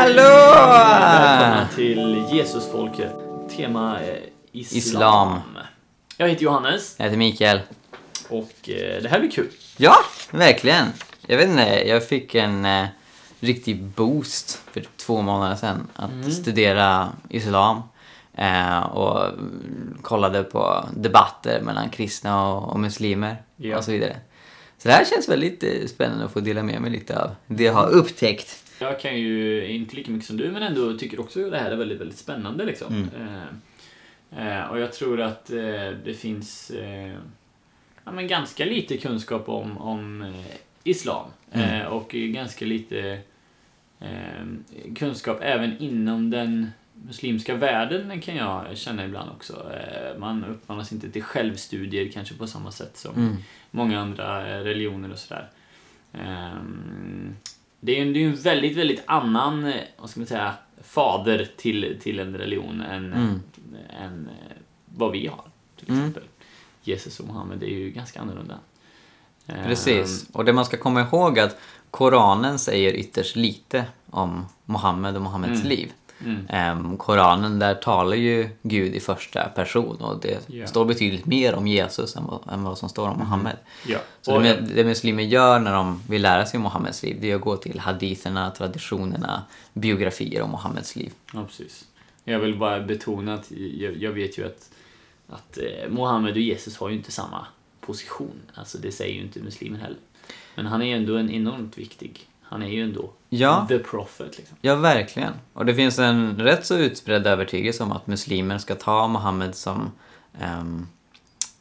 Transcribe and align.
Hallå! 0.00 0.22
Välkomna 0.22 1.68
till 1.74 2.24
Jesusfolket. 2.32 3.12
Tema 3.56 4.00
eh, 4.02 4.14
islam. 4.52 4.78
Islam. 4.78 5.40
Jag 6.16 6.28
heter 6.28 6.42
Johannes 6.44 6.94
Jag 6.98 7.04
heter 7.04 7.16
Mikael. 7.16 7.60
och 8.28 8.68
eh, 8.68 9.02
det 9.02 9.08
här 9.08 9.20
blir 9.20 9.30
kul. 9.30 9.48
Ja, 9.76 9.94
verkligen. 10.30 10.86
Jag 11.26 11.36
vet 11.36 11.48
inte, 11.48 11.62
jag 11.88 12.08
fick 12.08 12.34
en 12.34 12.64
eh, 12.64 12.86
riktig 13.40 13.82
boost 13.82 14.62
för 14.72 14.84
två 14.96 15.22
månader 15.22 15.56
sedan 15.56 15.88
att 15.96 16.32
studera 16.32 17.08
islam. 17.28 17.82
Eh, 18.34 18.80
och 18.80 19.24
mm, 19.26 19.98
kollade 20.02 20.42
på 20.42 20.84
debatter 20.96 21.60
mellan 21.60 21.90
kristna 21.90 22.48
och, 22.48 22.72
och 22.72 22.80
muslimer 22.80 23.42
Ja. 23.56 23.76
och 23.78 23.84
så 23.84 23.90
vidare. 23.90 24.16
Så 24.78 24.88
det 24.88 24.94
här 24.94 25.04
känns 25.04 25.28
väldigt 25.28 25.62
eh, 25.62 25.86
spännande 25.88 26.24
att 26.24 26.32
få 26.32 26.40
dela 26.40 26.62
med 26.62 26.80
mig 26.82 26.90
lite 26.90 27.22
av 27.22 27.30
det 27.46 27.64
jag 27.64 27.72
har 27.72 27.88
upptäckt. 27.88 28.59
Jag 28.80 29.00
kan 29.00 29.18
ju 29.18 29.66
inte 29.66 29.96
lika 29.96 30.10
mycket 30.10 30.26
som 30.26 30.36
du 30.36 30.50
men 30.50 30.62
ändå 30.62 30.98
tycker 30.98 31.20
också 31.20 31.44
att 31.44 31.50
det 31.50 31.58
här 31.58 31.70
är 31.70 31.76
väldigt, 31.76 32.00
väldigt 32.00 32.18
spännande 32.18 32.64
liksom. 32.64 33.08
Eh, 33.18 34.58
eh, 34.58 34.64
och 34.64 34.80
jag 34.80 34.92
tror 34.92 35.20
att 35.20 35.50
eh, 35.50 35.90
det 36.04 36.18
finns 36.18 36.72
ja, 38.04 38.12
men 38.12 38.26
ganska 38.28 38.64
lite 38.64 38.96
kunskap 38.96 39.48
om, 39.48 39.78
om 39.78 40.34
islam. 40.84 41.30
Eh, 41.52 41.84
och 41.86 42.08
ganska 42.10 42.64
lite 42.64 43.20
kunskap 44.96 45.38
även 45.42 45.78
inom 45.78 46.30
den 46.30 46.70
muslimska 46.92 47.54
världen 47.54 48.20
kan 48.20 48.36
jag 48.36 48.76
känna 48.76 49.04
ibland 49.04 49.30
också. 49.30 49.72
Man 50.18 50.44
uppmanas 50.44 50.92
inte 50.92 51.10
till 51.10 51.22
självstudier 51.22 52.08
kanske 52.12 52.34
på 52.34 52.46
samma 52.46 52.70
sätt 52.72 52.96
som 52.96 53.14
Mm. 53.14 53.36
många 53.70 54.00
andra 54.00 54.44
religioner 54.64 55.12
och 55.12 55.18
sådär. 55.18 55.48
Det 57.80 57.92
är 58.00 58.04
ju 58.04 58.12
det 58.12 58.18
är 58.18 58.22
ju 58.22 58.28
en 58.28 58.36
väldigt, 58.36 58.76
väldigt 58.76 59.02
annan, 59.06 59.64
eh, 59.64 59.74
vad 59.98 60.10
ska 60.10 60.20
man 60.20 60.26
säga, 60.26 60.54
fader 60.82 61.48
till, 61.56 61.98
till 62.02 62.18
en 62.18 62.36
religion 62.36 62.80
än, 62.80 63.12
Mm. 63.12 63.40
än 64.00 64.28
eh, 64.28 64.56
vad 64.84 65.12
vi 65.12 65.26
har. 65.26 65.44
Till 65.76 65.88
Mm. 65.88 66.00
exempel. 66.00 66.22
Jesus 66.82 67.20
och 67.20 67.26
Mohammed 67.26 67.62
är 67.62 67.66
ju 67.66 67.90
ganska 67.90 68.20
annorlunda. 68.20 68.58
Ehm, 69.46 69.64
Precis. 69.64 70.26
Och 70.32 70.44
det 70.44 70.52
man 70.52 70.64
ska 70.64 70.76
komma 70.76 71.00
ihåg 71.00 71.38
är 71.38 71.44
att 71.44 71.58
Koranen 71.90 72.58
säger 72.58 72.92
ytterst 72.92 73.36
lite 73.36 73.84
om 74.10 74.46
Mohammed 74.64 75.16
och 75.16 75.22
Mohammeds 75.22 75.60
Mm. 75.60 75.68
liv. 75.68 75.92
Mm. 76.24 76.96
Koranen, 76.96 77.58
där 77.58 77.74
talar 77.74 78.16
ju 78.16 78.48
Gud 78.62 78.94
i 78.94 79.00
första 79.00 79.48
person 79.48 79.96
och 79.96 80.20
det 80.20 80.38
Ja. 80.48 80.66
står 80.66 80.84
betydligt 80.84 81.26
mer 81.26 81.54
om 81.54 81.66
Jesus 81.66 82.16
än 82.16 82.24
vad, 82.26 82.52
än 82.54 82.62
vad 82.64 82.78
som 82.78 82.88
står 82.88 83.08
om 83.08 83.18
Mohammed. 83.18 83.56
Ja. 83.86 83.98
Så 84.22 84.34
Och, 84.36 84.42
det, 84.42 84.60
det 84.74 84.84
muslimer 84.84 85.22
gör 85.22 85.58
när 85.60 85.72
de 85.74 86.02
vill 86.08 86.22
lära 86.22 86.46
sig 86.46 86.58
om 86.58 86.62
Mohammeds 86.62 87.02
liv, 87.02 87.16
det 87.20 87.30
är 87.30 87.34
att 87.36 87.40
gå 87.40 87.56
till 87.56 87.78
haditherna, 87.80 88.50
traditionerna, 88.50 89.42
biografier 89.72 90.42
om 90.42 90.50
Mohammeds 90.50 90.96
liv. 90.96 91.12
ja, 91.32 91.44
precis. 91.44 91.86
Jag 92.24 92.38
vill 92.38 92.58
bara 92.58 92.80
betona 92.80 93.34
att 93.34 93.50
jag, 93.50 93.96
jag 93.96 94.12
vet 94.12 94.38
ju 94.38 94.46
att, 94.46 94.70
att 95.28 95.58
eh, 95.58 95.88
Mohammed 95.90 96.32
och 96.32 96.40
Jesus 96.40 96.76
har 96.76 96.88
ju 96.88 96.96
inte 96.96 97.12
samma 97.12 97.46
position. 97.80 98.40
Alltså 98.54 98.78
det 98.78 98.92
säger 98.92 99.14
ju 99.14 99.20
inte 99.20 99.40
muslimer 99.40 99.78
heller. 99.78 99.98
Men 100.54 100.66
han 100.66 100.82
är 100.82 100.86
ju 100.86 100.92
ändå 100.92 101.16
en 101.16 101.30
enormt 101.30 101.78
viktig. 101.78 102.26
Han 102.50 102.62
är 102.62 102.68
ju 102.68 102.82
ändå 102.82 103.10
Ja. 103.28 103.66
the 103.68 103.78
prophet 103.78 104.38
liksom. 104.38 104.56
Ja, 104.60 104.74
verkligen. 104.74 105.32
Och 105.52 105.66
det 105.66 105.74
finns 105.74 105.98
en 105.98 106.36
rätt 106.36 106.66
så 106.66 106.76
utbredd 106.76 107.26
övertygelse 107.26 107.82
om 107.82 107.92
att 107.92 108.06
muslimer 108.06 108.58
ska 108.58 108.74
ta 108.74 109.08
Mohammed 109.08 109.54
som 109.54 109.92
um, 110.42 110.88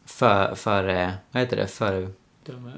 för, 0.06 0.56
före, 0.56 1.14
vad 1.32 1.44
heter 1.44 1.58
det, 1.58 1.68
före, 1.68 2.10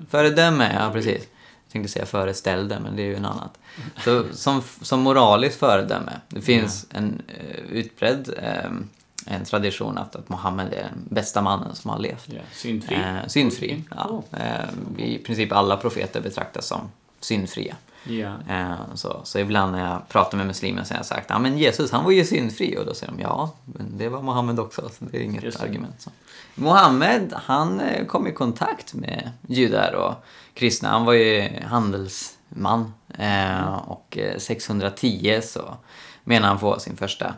föredöme, 0.10 0.78
ja 0.80 0.92
precis. 0.94 1.28
Jag 1.66 1.72
tänkte 1.72 1.92
säga 1.92 2.06
föreställde, 2.06 2.80
men 2.80 2.96
det 2.96 3.02
är 3.02 3.06
ju 3.06 3.16
en 3.16 3.26
annat. 3.26 3.58
Så, 4.04 4.24
som, 4.32 4.62
som 4.82 5.00
moraliskt 5.02 5.60
föredöme. 5.60 6.12
Det 6.30 6.42
finns 6.42 6.88
en 6.90 7.22
uh, 7.30 7.72
utbredd 7.72 8.34
um, 8.66 8.90
en 9.26 9.46
tradition 9.46 9.98
att, 9.98 10.16
att 10.16 10.30
Mohammed 10.30 10.74
är 10.74 10.84
den 10.84 11.06
bästa 11.10 11.42
mannen 11.42 11.76
som 11.76 11.90
har 11.90 12.00
levt. 12.00 12.26
Ja, 12.26 12.42
syndfri. 12.54 12.96
Eh, 12.96 13.28
syndfri. 13.28 13.84
Ja. 13.96 14.24
Eh, 14.32 15.06
I 15.06 15.18
princip 15.18 15.52
alla 15.52 15.78
profeter 15.78 16.22
betraktas 16.22 16.68
som 16.68 16.92
syndfria. 17.20 17.76
Ja. 18.04 18.34
Eh, 18.50 18.96
så, 18.96 19.22
så 19.24 19.40
ibland 19.40 19.72
när 19.72 19.92
jag 19.92 20.10
pratar 20.10 20.38
med 20.38 20.48
muslimer 20.48 20.84
så 20.84 20.94
har 20.94 21.00
jag 21.00 21.06
sagt 21.06 21.30
ja 21.30 21.40
men 21.40 21.58
Jesus 21.58 21.92
han 21.92 22.04
var 22.04 22.12
ju 22.12 22.26
syndfri 22.26 22.78
och 22.78 22.86
då 22.86 22.94
säger 22.94 23.14
de 23.14 23.22
ja, 23.22 23.56
men 23.66 23.98
det 23.98 24.10
var 24.10 24.22
Mohammed 24.22 24.60
också 24.60 24.82
så 24.82 25.06
det 25.06 25.18
är 25.18 25.22
inget 25.22 25.44
Just 25.44 25.62
argument. 25.62 25.96
Så. 26.02 26.10
Mohammed 26.56 27.34
han 27.36 27.80
eh, 27.80 28.06
kom 28.06 28.28
i 28.28 28.32
kontakt 28.32 28.94
med 28.94 29.32
judar 29.48 29.94
och 29.94 30.14
kristna. 30.54 30.90
Han 30.90 31.06
var 31.06 31.14
ju 31.14 31.50
handelsman 31.66 32.94
eh, 33.18 33.74
och 33.74 34.18
eh, 34.18 34.38
610 34.38 35.40
så 35.44 35.78
menar 36.24 36.48
han 36.48 36.60
få 36.60 36.80
sin 36.80 36.98
första 36.98 37.34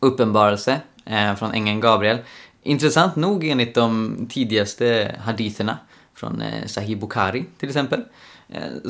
uppenbarelse 0.00 0.80
eh, 1.04 1.34
från 1.34 1.52
ängeln 1.52 1.80
Gabriel. 1.80 2.18
Intressant 2.62 3.16
nog 3.16 3.44
enligt 3.44 3.74
de 3.74 4.16
tidigaste 4.30 5.16
haditherna 5.20 5.78
från 6.14 6.42
eh, 6.42 6.66
Sahih 6.66 6.98
Bukhari 6.98 7.44
till 7.58 7.68
exempel 7.68 8.00
eh, 8.00 8.04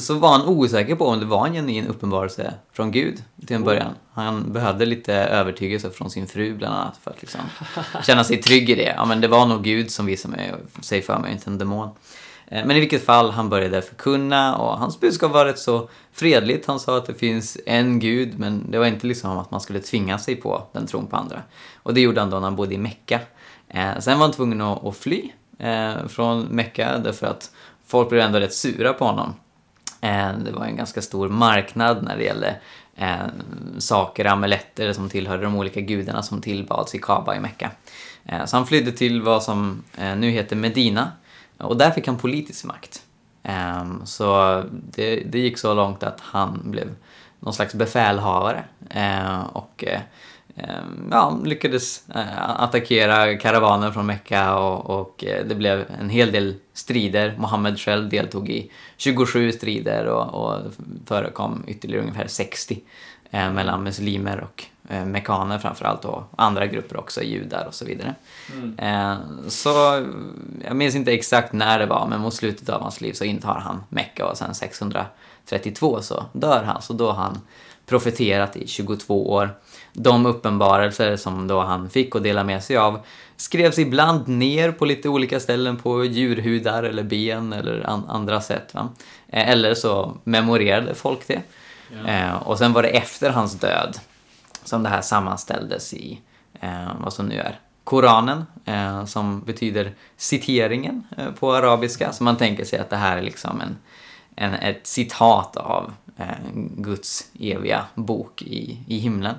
så 0.00 0.14
var 0.14 0.28
han 0.28 0.46
osäker 0.48 0.94
på 0.94 1.06
om 1.06 1.20
det 1.20 1.26
var 1.26 1.46
en 1.46 1.52
genuin 1.52 1.86
uppenbarelse 1.86 2.54
från 2.72 2.90
Gud 2.90 3.22
till 3.46 3.56
en 3.56 3.64
början. 3.64 3.92
Han 4.12 4.52
behövde 4.52 4.86
lite 4.86 5.14
övertygelse 5.14 5.90
från 5.90 6.10
sin 6.10 6.26
fru 6.26 6.54
bland 6.54 6.74
annat 6.74 6.96
för 7.02 7.10
att 7.10 7.20
liksom 7.22 7.40
känna 8.02 8.24
sig 8.24 8.42
trygg 8.42 8.70
i 8.70 8.74
det. 8.74 8.94
Ja, 8.96 9.04
men 9.04 9.20
det 9.20 9.28
var 9.28 9.46
nog 9.46 9.62
Gud 9.64 9.90
som 9.90 10.06
visade 10.06 10.36
mig, 10.36 10.54
sig 10.80 11.02
för 11.02 11.18
mig, 11.18 11.32
inte 11.32 11.50
en 11.50 11.58
demon. 11.58 11.88
Eh, 12.46 12.66
Men 12.66 12.76
i 12.76 12.80
vilket 12.80 13.04
fall, 13.04 13.30
han 13.30 13.48
började 13.48 13.82
förkunna 13.82 14.56
och 14.56 14.78
hans 14.78 15.00
budskap 15.00 15.32
var 15.32 15.44
rätt 15.44 15.58
så 15.58 15.88
fredligt. 16.12 16.66
Han 16.66 16.80
sa 16.80 16.96
att 16.96 17.06
det 17.06 17.14
finns 17.14 17.58
en 17.66 17.98
gud, 17.98 18.38
men 18.38 18.70
det 18.70 18.78
var 18.78 18.86
inte 18.86 19.06
liksom 19.06 19.38
att 19.38 19.50
man 19.50 19.60
skulle 19.60 19.80
tvinga 19.80 20.18
sig 20.18 20.36
på 20.36 20.62
den 20.72 20.86
tron 20.86 21.06
på 21.06 21.16
andra. 21.16 21.42
Och 21.82 21.94
det 21.94 22.00
gjorde 22.00 22.20
han 22.20 22.30
då 22.30 22.36
när 22.36 22.44
han 22.44 22.56
bodde 22.56 22.74
i 22.74 22.78
Mecka. 22.78 23.20
Eh, 23.68 23.98
Sen 24.00 24.18
var 24.18 24.26
han 24.26 24.32
tvungen 24.34 24.60
att, 24.60 24.96
fly 24.96 25.30
eh, 25.58 26.06
från 26.08 26.40
Mecka 26.42 26.98
därför 26.98 27.26
att 27.26 27.50
folk 27.86 28.08
blev 28.08 28.20
ändå 28.22 28.38
rätt 28.38 28.54
sura 28.54 28.92
på 28.92 29.04
honom. 29.04 29.34
Det 30.44 30.52
var 30.52 30.64
en 30.64 30.76
ganska 30.76 31.02
stor 31.02 31.28
marknad 31.28 32.02
när 32.02 32.16
det 32.16 32.24
gällde 32.24 32.56
eh, 32.96 33.26
saker, 33.78 34.24
amuletter 34.24 34.92
som 34.92 35.08
tillhörde 35.08 35.42
de 35.42 35.56
olika 35.56 35.80
gudarna 35.80 36.22
som 36.22 36.40
tillbads 36.40 36.94
i 36.94 36.98
Kaba 36.98 37.36
i 37.36 37.40
Mecka. 37.40 37.70
Eh, 38.24 38.44
så 38.44 38.56
han 38.56 38.66
flydde 38.66 38.92
till 38.92 39.22
vad 39.22 39.42
som 39.42 39.84
eh, 39.98 40.16
nu 40.16 40.30
heter 40.30 40.56
Medina 40.56 41.12
och 41.58 41.76
där 41.76 41.90
fick 41.90 42.06
han 42.06 42.18
politisk 42.18 42.64
makt. 42.64 43.02
Ehm, 43.42 44.06
så 44.06 44.62
det, 44.70 45.16
det 45.16 45.38
gick 45.38 45.58
så 45.58 45.74
långt 45.74 46.02
att 46.02 46.20
han 46.20 46.60
blev 46.64 46.94
någon 47.40 47.54
slags 47.54 47.74
befälhavare 47.74 48.64
ehm, 48.90 49.42
och 49.42 49.84
ja, 51.10 51.40
lyckades 51.44 52.08
eh, 52.08 52.60
attackera 52.60 53.36
karavanen 53.36 53.92
från 53.92 54.06
Mecka 54.06 54.56
och, 54.56 55.00
och 55.00 55.24
eh, 55.24 55.44
det 55.46 55.54
blev 55.54 55.84
en 56.00 56.08
hel 56.08 56.32
del 56.32 56.54
strider. 56.72 57.34
Mohammed 57.38 57.80
själv 57.80 58.08
deltog 58.08 58.48
i 58.50 58.70
27 58.96 59.52
strider 59.52 60.06
och, 60.06 60.34
och 60.34 60.60
förekom 61.06 61.64
ytterligare 61.66 62.02
ungefär 62.02 62.26
60 62.26 62.80
eh, 63.30 63.52
mellan 63.52 63.82
muslimer 63.82 64.40
och 64.40 64.64
eh, 64.88 65.04
mekaner 65.04 65.58
framförallt 65.58 66.04
och 66.04 66.22
andra 66.36 66.66
grupper 66.66 66.96
också, 66.96 67.22
judar 67.22 67.66
och 67.66 67.74
så 67.74 67.84
vidare. 67.84 68.14
Eh, 68.78 69.16
så 69.48 70.06
jag 70.64 70.76
minns 70.76 70.94
inte 70.94 71.12
exakt 71.12 71.52
när 71.52 71.78
det 71.78 71.86
var, 71.86 72.06
men 72.06 72.20
mot 72.20 72.34
slutet 72.34 72.68
av 72.68 72.82
hans 72.82 73.00
liv 73.00 73.12
så 73.12 73.24
intar 73.24 73.58
han 73.58 73.84
Mecka 73.88 74.26
och 74.26 74.36
sen 74.36 74.54
632 74.54 76.02
så 76.02 76.24
dör 76.32 76.62
han. 76.62 76.82
Så 76.82 76.92
då 76.92 77.06
har 77.06 77.22
han 77.22 77.40
profeterat 77.86 78.56
i 78.56 78.66
22 78.66 79.30
år. 79.32 79.50
De 79.96 80.26
uppenbarelser 80.26 81.16
som 81.16 81.46
då 81.48 81.60
han 81.60 81.90
fick 81.90 82.14
och 82.14 82.22
dela 82.22 82.44
med 82.44 82.62
sig 82.64 82.76
av 82.76 83.00
skrevs 83.36 83.78
ibland 83.78 84.28
ner 84.28 84.72
på 84.72 84.84
lite 84.84 85.08
olika 85.08 85.40
ställen 85.40 85.76
på 85.76 86.04
djurhudar 86.04 86.82
eller 86.82 87.02
ben 87.02 87.52
eller 87.52 87.86
an- 87.90 88.04
andra 88.08 88.40
sätt. 88.40 88.74
Va? 88.74 88.88
Eh, 89.28 89.48
Eller 89.48 89.74
så 89.74 90.16
memorerade 90.24 90.94
folk 90.94 91.26
det. 91.28 91.40
Ja. 92.04 92.10
Eh, 92.12 92.34
och 92.42 92.58
sen 92.58 92.72
var 92.72 92.82
det 92.82 92.88
efter 92.88 93.30
hans 93.30 93.54
död 93.60 93.98
som 94.64 94.82
det 94.82 94.88
här 94.88 95.00
sammanställdes 95.00 95.94
i 95.94 96.20
eh, 96.60 96.88
vad 97.00 97.12
som 97.12 97.26
nu 97.26 97.38
är 97.38 97.58
Koranen, 97.84 98.44
eh, 98.64 99.04
som 99.04 99.40
betyder 99.40 99.92
citeringen 100.16 101.06
eh, 101.16 101.30
på 101.30 101.54
arabiska. 101.54 102.12
Så 102.12 102.24
man 102.24 102.36
tänker 102.36 102.64
sig 102.64 102.78
att 102.78 102.90
det 102.90 102.96
här 102.96 103.16
är 103.16 103.22
liksom 103.22 103.60
en, 103.60 103.76
en, 104.36 104.54
ett 104.54 104.86
citat 104.86 105.56
av 105.56 105.92
eh, 106.16 106.26
Guds 106.76 107.24
eviga 107.40 107.84
bok 107.94 108.42
i, 108.42 108.78
i 108.88 108.98
himlen. 108.98 109.34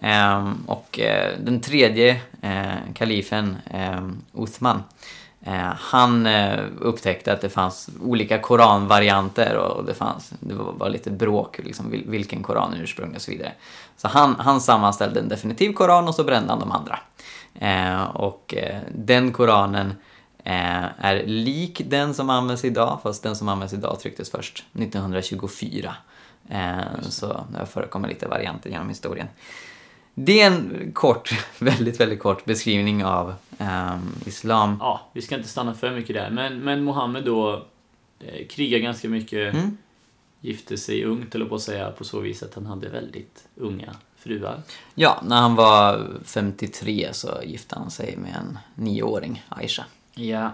Eh, 0.00 0.52
och 0.66 0.98
eh, 0.98 1.38
den 1.40 1.60
tredje 1.60 2.20
eh, 2.42 2.94
kalifen, 2.94 3.56
eh, 3.70 4.08
Uthman, 4.42 4.82
Eh, 5.40 5.72
han 5.78 6.26
eh, 6.26 6.60
upptäckte 6.80 7.32
att 7.32 7.40
det 7.40 7.48
fanns 7.48 7.90
olika 8.02 8.38
koranvarianter 8.38 9.56
och 9.56 9.84
det, 9.84 9.94
fanns, 9.94 10.32
det 10.40 10.54
var, 10.54 10.72
var 10.72 10.88
lite 10.88 11.10
bråk 11.10 11.60
liksom, 11.64 11.90
vil, 11.90 12.04
vilken 12.06 12.42
koran 12.42 12.74
ursprung 12.74 13.14
och 13.14 13.22
så 13.22 13.30
vidare. 13.30 13.52
Så 13.96 14.08
han, 14.08 14.36
han 14.38 14.60
sammanställde 14.60 15.20
en 15.20 15.28
definitiv 15.28 15.72
koran 15.72 16.08
och 16.08 16.14
så 16.14 16.24
brände 16.24 16.50
han 16.50 16.60
de 16.60 16.72
andra. 16.72 16.98
Eh, 17.54 18.02
och 18.02 18.54
eh, 18.54 18.80
den 18.94 19.32
koranen 19.32 19.86
eh, 19.86 19.92
är 20.48 21.26
lik 21.26 21.82
den 21.86 22.14
som 22.14 22.30
används 22.30 22.64
idag, 22.64 23.00
fast 23.02 23.22
den 23.22 23.36
som 23.36 23.48
används 23.48 23.74
idag 23.74 24.00
trycktes 24.00 24.30
först 24.30 24.64
1924. 24.72 25.94
Eh, 26.48 26.80
så 27.02 27.26
det 27.52 27.58
har 27.58 27.66
förekommit 27.66 28.08
lite 28.08 28.28
varianter 28.28 28.70
genom 28.70 28.88
historien. 28.88 29.26
Det 30.14 30.40
är 30.40 30.46
en 30.46 30.90
kort, 30.94 31.30
väldigt, 31.58 32.00
väldigt 32.00 32.20
kort 32.20 32.44
beskrivning 32.44 33.04
av 33.04 33.34
ehm, 33.58 34.14
islam. 34.26 34.76
Ja, 34.80 35.00
vi 35.12 35.22
ska 35.22 35.36
inte 35.36 35.48
stanna 35.48 35.74
för 35.74 35.90
mycket 35.90 36.16
där. 36.16 36.30
Men, 36.30 36.60
men 36.60 36.84
Mohammed 36.84 37.24
då 37.24 37.66
eh, 38.20 38.46
krigar 38.46 38.78
ganska 38.78 39.08
mycket. 39.08 39.54
Mm. 39.54 39.76
Gifte 40.40 40.76
sig 40.76 41.04
ungt, 41.04 41.34
eller 41.34 41.46
på 41.46 41.54
att 41.54 41.62
säga, 41.62 41.90
på 41.90 42.04
så 42.04 42.20
vis 42.20 42.42
att 42.42 42.54
han 42.54 42.66
hade 42.66 42.88
väldigt 42.88 43.48
unga 43.56 43.94
fruar. 44.16 44.62
Ja, 44.94 45.22
när 45.24 45.40
han 45.40 45.54
var 45.54 46.06
53 46.24 47.08
så 47.12 47.28
gifte 47.44 47.74
han 47.78 47.90
sig 47.90 48.16
med 48.16 48.34
en 48.36 48.58
nioåring, 48.74 49.44
Aisha. 49.48 49.84
Ja. 50.18 50.52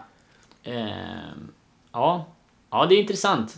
Ehm, 0.65 1.53
ja. 1.93 2.27
Ja, 2.71 2.87
det 2.87 2.95
är 2.95 3.01
intressant. 3.01 3.57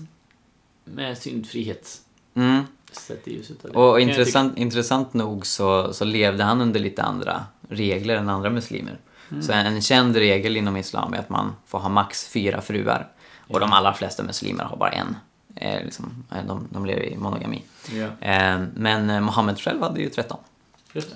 Med 0.85 1.19
syndfrihet. 1.19 2.01
Mm. 2.35 2.63
Sett 2.93 3.29
i 3.29 3.35
ljuset 3.35 3.65
av 3.65 3.71
det. 3.71 3.79
Och 3.79 4.01
intressant, 4.01 4.59
intressant 4.59 5.15
nog 5.15 5.47
så, 5.47 5.93
så 5.93 6.05
levde 6.05 6.45
han 6.45 6.61
under 6.61 6.81
lite 6.81 7.03
andra 7.03 7.45
regler 7.69 8.17
än 8.17 8.29
andra 8.29 8.51
muslimer. 8.51 8.99
Mm. 9.31 9.43
Så 9.43 9.53
en 9.53 9.83
känd 9.83 10.17
regel 10.17 10.57
inom 10.57 10.77
islam 10.77 11.15
är 11.15 11.19
att 11.19 11.29
man 11.29 11.53
får 11.67 11.79
ha 11.79 11.89
max 11.89 12.29
fyra 12.29 12.61
fruar. 12.61 13.09
Och 13.49 13.61
de 13.61 13.73
allra 13.73 13.95
flesta 13.95 14.23
muslimer 14.23 14.65
har 14.65 14.77
bara 14.77 14.91
en. 14.91 15.17
Eh, 15.57 15.85
liksom, 15.85 16.25
eh, 16.33 16.45
de, 16.47 16.69
de 16.71 16.87
lever 16.87 17.03
i 17.03 17.17
monogami. 17.17 17.63
Ja, 17.93 18.29
Eh, 18.29 18.61
men 18.75 19.11
eh, 19.11 19.21
Mohammed 19.21 19.59
själv 19.61 19.83
hade 19.83 20.01
ju 20.01 20.09
13. 20.09 20.39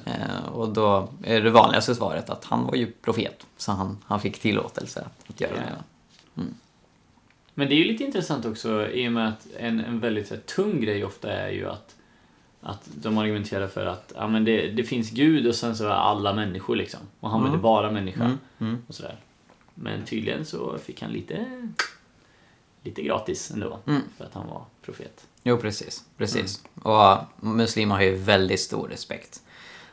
Eh, 0.04 0.48
och 0.52 0.68
då 0.68 1.08
är 1.22 1.40
det 1.40 1.50
vanligaste 1.50 1.94
svaret 1.94 2.30
att 2.30 2.44
han 2.44 2.64
var 2.66 2.74
ju 2.74 2.92
profet. 2.92 3.46
Så 3.56 3.72
han, 3.72 3.98
han 4.06 4.20
fick 4.20 4.38
tillåtelse 4.40 5.00
att, 5.00 5.30
att 5.30 5.40
göra 5.40 5.52
Ja. 5.56 5.62
det. 6.34 6.42
Men 7.54 7.68
det 7.68 7.74
är 7.74 7.76
ju 7.76 7.84
lite 7.84 8.04
intressant 8.04 8.46
också 8.46 8.88
i 8.88 9.08
och 9.08 9.12
med 9.12 9.28
att 9.28 9.46
en, 9.58 9.80
en 9.80 10.00
väldigt 10.00 10.30
här, 10.30 10.36
tung 10.36 10.80
grej 10.80 11.04
ofta 11.04 11.32
är 11.32 11.48
ju 11.50 11.68
att, 11.68 11.94
att 12.60 12.88
de 12.94 13.18
argumenterar 13.18 13.66
för 13.68 13.86
att 13.86 14.12
ja, 14.16 14.28
men 14.28 14.44
det, 14.44 14.70
det 14.70 14.84
finns 14.84 15.10
Gud 15.10 15.46
och 15.46 15.54
sen 15.54 15.76
så 15.76 15.84
är 15.84 15.90
alla 15.90 16.32
människor 16.34 16.76
liksom. 16.76 17.00
Mohammed 17.20 17.48
Mm. 17.48 17.58
är 17.58 17.62
bara 17.62 17.90
människa 17.90 18.24
Mm, 18.24 18.38
mm. 18.58 18.82
och 18.86 18.94
sådär. 18.94 19.16
Men 19.74 20.04
tydligen 20.04 20.44
så 20.46 20.78
fick 20.78 21.02
han 21.02 21.10
lite, 21.12 21.46
lite 22.82 23.02
gratis 23.02 23.50
ändå 23.50 23.78
Mm. 23.86 24.02
för 24.16 24.24
att 24.24 24.34
han 24.34 24.46
var 24.48 24.64
profet. 24.82 25.26
Jo, 25.42 25.56
precis. 25.56 26.04
precis. 26.16 26.64
Och 26.82 27.16
muslimer 27.40 27.94
har 27.94 28.02
ju 28.02 28.16
väldigt 28.16 28.60
stor 28.60 28.88
respekt 28.88 29.42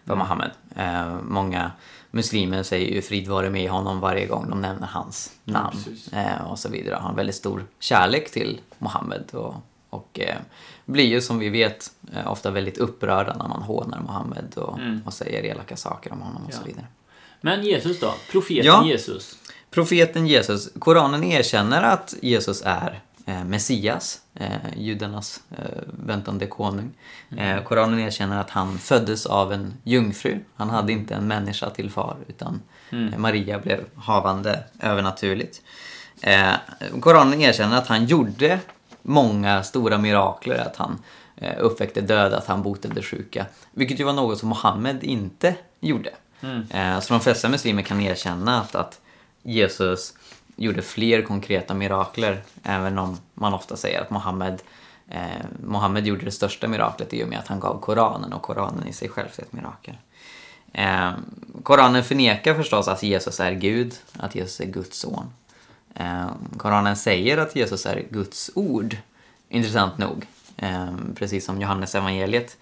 för 0.07 0.13
Mm. 0.13 0.27
Mohammed. 0.27 0.51
Eh, 0.75 1.15
många 1.23 1.71
muslimer 2.11 2.63
säger 2.63 2.91
ju 2.95 3.01
frid 3.01 3.27
vare 3.27 3.49
med 3.49 3.69
honom 3.69 3.99
varje 3.99 4.25
gång 4.25 4.49
de 4.49 4.61
nämner 4.61 4.87
hans 4.87 5.31
namn 5.43 5.71
precis. 5.71 6.13
eh, 6.13 6.41
och 6.51 6.59
så 6.59 6.69
vidare. 6.69 6.95
Har 6.95 7.09
en 7.09 7.15
väldigt 7.15 7.35
stor 7.35 7.65
kärlek 7.79 8.31
till 8.31 8.59
Mohammed 8.79 9.23
och, 9.33 9.55
och 9.89 10.19
eh, 10.19 10.35
blir 10.85 11.05
ju 11.05 11.21
som 11.21 11.39
vi 11.39 11.49
vet 11.49 11.91
eh, 12.13 12.31
ofta 12.31 12.51
väldigt 12.51 12.77
upprörda 12.77 13.33
när 13.37 13.47
man 13.47 13.61
hånar 13.61 13.99
Mohammed 13.99 14.53
och, 14.57 14.77
Mm. 14.79 15.01
och 15.05 15.13
säger 15.13 15.43
elaka 15.45 15.77
saker 15.77 16.11
om 16.13 16.21
honom 16.21 16.45
och 16.45 16.53
så 16.53 16.59
Ja. 16.61 16.65
vidare. 16.65 16.85
Men 17.41 17.63
Jesus 17.63 17.99
då? 17.99 18.13
Profeten 18.31 18.65
Ja. 18.65 18.85
Jesus? 18.85 19.37
Profeten 19.71 20.27
Jesus, 20.27 20.69
Koranen 20.79 21.23
erkänner 21.23 21.81
att 21.83 22.15
Jesus 22.21 22.61
är 22.65 22.99
Messias, 23.45 24.19
eh, 24.35 24.47
judarnas 24.77 25.41
eh, 25.51 25.65
väntande 26.05 26.47
konung. 26.47 26.91
Eh, 27.37 27.63
Koranen 27.63 27.99
erkänner 27.99 28.39
att 28.41 28.49
han 28.49 28.77
föddes 28.77 29.25
av 29.25 29.53
en 29.53 29.73
jungfru. 29.83 30.39
Han 30.55 30.69
hade 30.69 30.91
inte 30.91 31.15
en 31.15 31.27
människa 31.27 31.69
till 31.69 31.91
far, 31.91 32.17
utan 32.27 32.61
Mm. 32.89 33.13
eh, 33.13 33.19
Maria 33.19 33.59
blev 33.59 33.83
havande 33.95 34.63
övernaturligt. 34.79 35.61
Eh, 36.21 36.51
Koranen 37.01 37.41
erkänner 37.41 37.77
att 37.77 37.87
han 37.87 38.05
gjorde 38.05 38.59
många 39.01 39.63
stora 39.63 39.97
mirakler, 39.97 40.57
att 40.57 40.75
han 40.75 40.99
eh, 41.35 41.53
uppväckte 41.59 42.01
döda, 42.01 42.37
att 42.37 42.47
han 42.47 42.61
botade 42.63 43.01
sjuka. 43.01 43.45
Vilket 43.71 43.99
ju 43.99 44.03
var 44.03 44.13
något 44.13 44.39
som 44.39 44.49
Mohammed 44.49 45.03
inte 45.03 45.55
gjorde. 45.79 46.09
Mm. 46.41 46.65
Eh, 46.71 46.99
Så 46.99 47.13
de 47.13 47.19
flesta 47.19 47.49
muslimer 47.49 47.81
kan 47.81 48.01
erkänna 48.01 48.61
att, 48.61 48.75
att 48.75 48.99
Jesus 49.43 50.13
gjorde 50.57 50.81
fler 50.81 51.21
konkreta 51.21 51.73
mirakler, 51.73 52.41
även 52.63 52.97
om 52.97 53.17
man 53.33 53.53
ofta 53.53 53.75
säger 53.75 54.01
att 54.01 54.09
Mohammed, 54.09 54.61
eh, 55.09 55.45
Mohammed 55.63 56.07
gjorde 56.07 56.25
det 56.25 56.31
största 56.31 56.67
miraklet 56.67 57.13
i 57.13 57.23
och 57.23 57.27
med 57.27 57.39
att 57.39 57.47
han 57.47 57.59
gav 57.59 57.79
Koranen, 57.79 58.33
och 58.33 58.41
Koranen 58.41 58.87
i 58.87 58.93
sig 58.93 59.09
själv 59.09 59.27
är 59.37 59.41
ett 59.41 59.53
mirakel. 59.53 59.97
Eh, 60.73 61.11
Koranen 61.63 62.03
förnekar 62.03 62.53
förstås 62.53 62.87
att 62.87 63.03
Jesus 63.03 63.39
är 63.39 63.51
Gud, 63.51 63.93
att 64.13 64.35
Jesus 64.35 64.59
är 64.59 64.65
Guds 64.65 64.97
son. 64.97 65.25
Eh, 65.95 66.29
Koranen 66.57 66.95
säger 66.95 67.37
att 67.37 67.55
Jesus 67.55 67.85
är 67.85 68.03
Guds 68.09 68.51
ord, 68.55 68.97
intressant 69.49 69.97
nog, 69.97 70.25
eh, 70.57 70.95
precis 71.15 71.45
som 71.45 71.61
Johannes 71.61 71.95
evangeliet. 71.95 72.57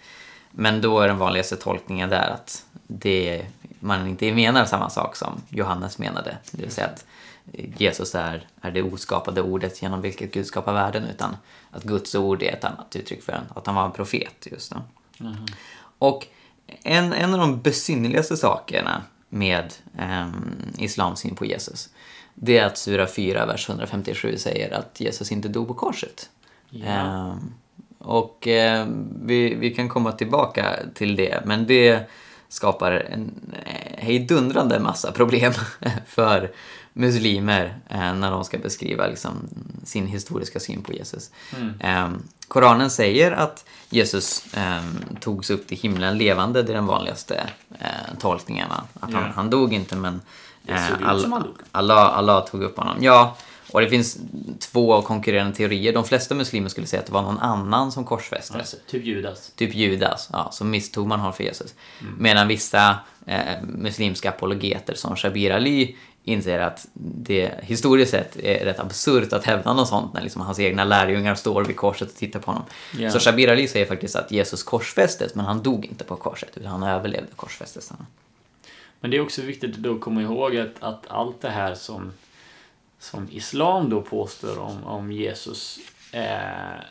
Men 0.51 0.81
då 0.81 0.99
är 0.99 1.07
den 1.07 1.17
vanligaste 1.17 1.55
tolkningen 1.55 2.09
där 2.09 2.29
att 2.29 2.65
det, 2.87 3.45
man 3.85 4.07
inte 4.07 4.33
menar 4.33 4.65
samma 4.65 4.89
sak 4.89 5.15
som 5.15 5.41
Johannes 5.49 5.97
menade. 5.97 6.37
Det 6.51 6.61
vill 6.61 6.71
säga 6.71 6.87
att 6.87 7.05
Jesus 7.77 8.15
är, 8.15 8.47
är 8.61 8.71
det 8.71 8.81
oskapade 8.81 9.41
ordet 9.41 9.81
genom 9.81 10.01
vilket 10.01 10.33
Gud 10.33 10.45
skapar 10.45 10.73
världen, 10.73 11.03
utan 11.03 11.37
att 11.71 11.83
Guds 11.83 12.15
ord 12.15 12.43
är 12.43 12.53
ett 12.53 12.63
annat 12.63 12.95
uttryck 12.95 13.23
för 13.23 13.41
att 13.55 13.65
han 13.65 13.75
var 13.75 13.85
en 13.85 13.91
profet 13.91 14.47
just 14.51 14.71
då. 14.71 14.81
Och 15.99 16.27
en, 16.83 17.13
en 17.13 17.33
av 17.33 17.39
de 17.39 17.61
besynnerligaste 17.61 18.37
sakerna 18.37 19.03
med 19.29 19.73
um, 19.99 20.55
islams 20.77 21.19
syn 21.19 21.35
på 21.35 21.45
Jesus, 21.45 21.89
det 22.33 22.57
är 22.57 22.65
att 22.65 22.77
Sura 22.77 23.07
4, 23.07 23.45
vers 23.45 23.69
157 23.69 24.37
säger 24.37 24.73
att 24.73 24.99
Jesus 24.99 25.31
inte 25.31 25.47
dog 25.47 25.67
på 25.67 25.73
korset. 25.73 26.29
Ja. 26.69 26.85
Ehm, 26.85 27.53
och 27.99 28.47
eh, 28.47 28.87
vi, 29.21 29.55
vi 29.55 29.75
kan 29.75 29.89
komma 29.89 30.11
tillbaka 30.11 30.75
till 30.93 31.15
det, 31.15 31.43
men 31.45 31.67
det 31.67 32.09
skapar 32.49 32.91
en 32.91 33.31
eh, 33.65 34.03
hejdundrande 34.03 34.79
massa 34.79 35.11
problem 35.11 35.53
för 36.07 36.51
muslimer 36.93 37.75
eh, 37.89 38.13
när 38.13 38.31
de 38.31 38.43
ska 38.43 38.57
beskriva 38.57 39.07
liksom, 39.07 39.33
sin 39.83 40.07
historiska 40.07 40.59
syn 40.59 40.81
på 40.83 40.93
Jesus. 40.93 41.31
Mm. 41.57 41.73
Ehm, 41.79 42.23
Koranen 42.47 42.89
säger 42.89 43.31
att 43.31 43.65
Jesus 43.89 44.45
ehm, 44.53 44.97
togs 45.19 45.49
upp 45.49 45.67
till 45.67 45.77
himlen 45.77 46.17
levande, 46.17 46.63
det 46.63 46.71
är 46.71 46.75
den 46.75 46.85
vanligaste 46.85 47.49
eh, 47.79 48.17
tolkningen. 48.19 48.71
Att 48.71 49.13
han, 49.13 49.23
Ja. 49.23 49.31
han 49.35 49.49
dog 49.49 49.73
inte 49.73 49.95
men 49.95 50.21
Det 50.61 50.77
såg 50.89 51.15
ut 51.15 51.21
som 51.21 51.31
han 51.31 51.41
dog. 51.43 51.55
Allah, 51.71 52.17
Allah 52.17 52.45
tog 52.45 52.63
upp 52.63 52.77
honom. 52.77 52.97
Ja, 53.01 53.35
och 53.71 53.81
det 53.81 53.89
finns 53.89 54.17
två 54.59 55.01
konkurrerande 55.01 55.55
teorier. 55.55 55.93
De 55.93 56.03
flesta 56.03 56.35
muslimer 56.35 56.69
skulle 56.69 56.87
säga 56.87 56.99
att 56.99 57.05
det 57.05 57.13
var 57.13 57.21
någon 57.21 57.39
annan 57.39 57.91
som 57.91 58.05
korsfästes. 58.05 58.55
Alltså, 58.55 58.77
typ 58.87 59.05
Judas. 59.05 59.51
Typ 59.55 59.75
Judas, 59.75 60.29
ja, 60.33 60.49
så 60.51 60.65
misstog 60.65 61.07
man 61.07 61.19
honom 61.19 61.33
för 61.33 61.43
Jesus. 61.43 61.73
Medan 62.17 62.47
vissa 62.47 62.99
eh, 63.25 63.61
muslimska 63.63 64.29
apologeter 64.29 64.93
som 64.93 65.15
Shabir 65.15 65.51
Ali 65.51 65.95
inser 66.23 66.59
att 66.59 66.87
det 66.93 67.51
historiskt 67.63 68.11
sett 68.11 68.39
är 68.39 68.65
rätt 68.65 68.79
absurt 68.79 69.33
att 69.33 69.45
hävda 69.45 69.73
något 69.73 69.87
sånt 69.87 70.13
när 70.13 70.21
liksom 70.21 70.41
hans 70.41 70.59
egna 70.59 70.83
lärjungar 70.83 71.35
står 71.35 71.63
vid 71.63 71.75
korset 71.75 72.09
och 72.09 72.15
tittar 72.15 72.39
på 72.39 72.51
honom. 72.51 72.63
Ja. 72.97 73.11
Så 73.11 73.19
Shabir 73.19 73.51
Ali 73.51 73.67
säger 73.67 73.85
faktiskt 73.85 74.15
att 74.15 74.31
Jesus 74.31 74.63
korsfästes, 74.63 75.35
men 75.35 75.45
han 75.45 75.63
dog 75.63 75.85
inte 75.85 76.03
på 76.03 76.15
korset, 76.15 76.49
utan 76.55 76.71
han 76.71 76.83
överlevde 76.83 77.31
korsfästelsen. 77.35 77.97
Men 78.99 79.11
det 79.11 79.17
är 79.17 79.21
också 79.21 79.41
viktigt 79.41 79.73
att 79.75 79.83
då 79.83 79.99
komma 79.99 80.21
ihåg 80.21 80.57
att, 80.57 80.73
att 80.79 81.07
allt 81.07 81.41
det 81.41 81.49
här 81.49 81.75
som, 81.75 82.11
som 83.05 83.27
islam 83.31 83.89
då 83.89 84.01
påstår 84.01 84.59
om, 84.59 84.83
om 84.83 85.11
Jesus, 85.11 85.79
eh, 86.11 86.27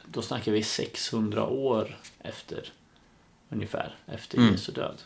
då 0.06 0.22
snackar 0.22 0.52
vi 0.52 0.62
600 0.62 1.46
år 1.46 1.96
efter, 2.22 2.72
ungefär, 3.50 3.94
efter 4.06 4.38
Mm. 4.38 4.52
Jesu 4.52 4.72
död. 4.72 5.02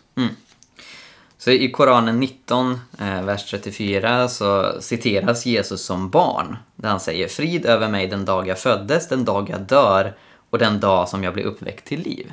Så 1.38 1.50
i 1.50 1.70
Koranen 1.70 2.20
19, 2.20 2.80
eh, 2.98 3.22
vers 3.22 3.50
34, 3.50 4.28
så 4.28 4.82
citeras 4.82 5.46
Jesus 5.46 5.82
som 5.82 6.10
barn. 6.10 6.56
Där 6.76 6.88
han 6.88 7.00
säger 7.00 7.28
Frid 7.28 7.66
över 7.66 7.88
mig 7.88 8.06
den 8.06 8.24
dag 8.24 8.48
jag 8.48 8.58
föddes, 8.58 9.08
den 9.08 9.24
dag 9.24 9.50
jag 9.50 9.60
dör 9.60 10.14
och 10.50 10.58
den 10.58 10.80
dag 10.80 11.08
som 11.08 11.24
jag 11.24 11.34
blir 11.34 11.44
uppväckt 11.44 11.84
till 11.84 12.00
liv. 12.00 12.32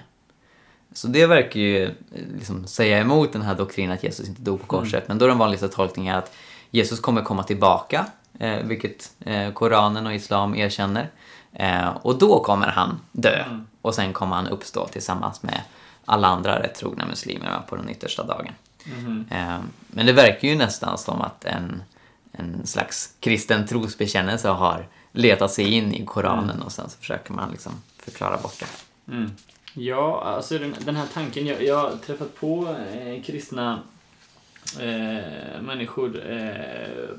Så 0.93 1.07
det 1.07 1.25
verkar 1.25 1.59
ju 1.59 1.83
eh, 1.83 1.91
liksom 2.37 2.67
säga 2.67 2.99
emot 2.99 3.33
den 3.33 3.41
här 3.41 3.55
doktrinen 3.55 3.91
att 3.91 4.03
Jesus 4.03 4.27
inte 4.27 4.41
dog 4.41 4.61
på 4.61 4.67
korset. 4.67 5.07
Men 5.07 5.17
då 5.17 5.25
är 5.25 5.29
den 5.29 5.37
vanligaste 5.37 5.67
tolkningen 5.67 6.15
att 6.15 6.33
Jesus 6.71 6.99
kommer 6.99 7.21
komma 7.21 7.43
tillbaka, 7.43 8.05
eh, 8.39 8.57
vilket 8.63 9.11
eh, 9.19 9.51
Koranen 9.51 10.07
och 10.07 10.13
Islam 10.13 10.55
erkänner. 10.55 11.09
Eh, 11.53 11.89
och 12.01 12.17
då 12.19 12.43
kommer 12.43 12.67
han 12.67 12.99
dö. 13.11 13.43
Mm. 13.43 13.67
Och 13.81 13.95
sen 13.95 14.13
kommer 14.13 14.35
han 14.35 14.47
uppstå 14.47 14.87
tillsammans 14.87 15.43
med 15.43 15.61
alla 16.05 16.27
andra 16.27 16.59
rätt 16.63 16.75
trogna 16.75 17.05
muslimer 17.05 17.59
på 17.69 17.75
den 17.75 17.89
yttersta 17.89 18.23
dagen. 18.23 18.51
Eh, 19.31 19.59
Men 19.87 20.05
det 20.05 20.13
verkar 20.13 20.47
ju 20.47 20.55
nästan 20.55 20.97
som 20.97 21.21
att 21.21 21.45
en, 21.45 21.83
en 22.31 22.67
slags 22.67 23.13
kristen 23.19 23.67
trosbekännelse 23.67 24.49
har 24.49 24.87
letat 25.11 25.51
sig 25.51 25.73
in 25.73 25.93
i 25.93 26.05
Koranen 26.05 26.61
och 26.61 26.71
sen 26.71 26.89
så 26.89 26.97
försöker 26.97 27.33
man 27.33 27.51
liksom 27.51 27.71
förklara 27.99 28.37
bort 28.37 28.59
det. 28.59 29.11
Mm. 29.11 29.31
Ja, 29.73 30.23
alltså 30.23 30.57
den, 30.57 30.75
den 30.79 30.95
här 30.95 31.05
tanken. 31.13 31.45
Jag, 31.45 31.63
jag 31.63 31.77
har 31.77 31.91
träffat 32.05 32.35
på 32.35 32.75
eh, 32.93 33.23
kristna 33.23 33.79
eh, 34.79 35.61
människor 35.61 36.31
eh, 36.31 37.09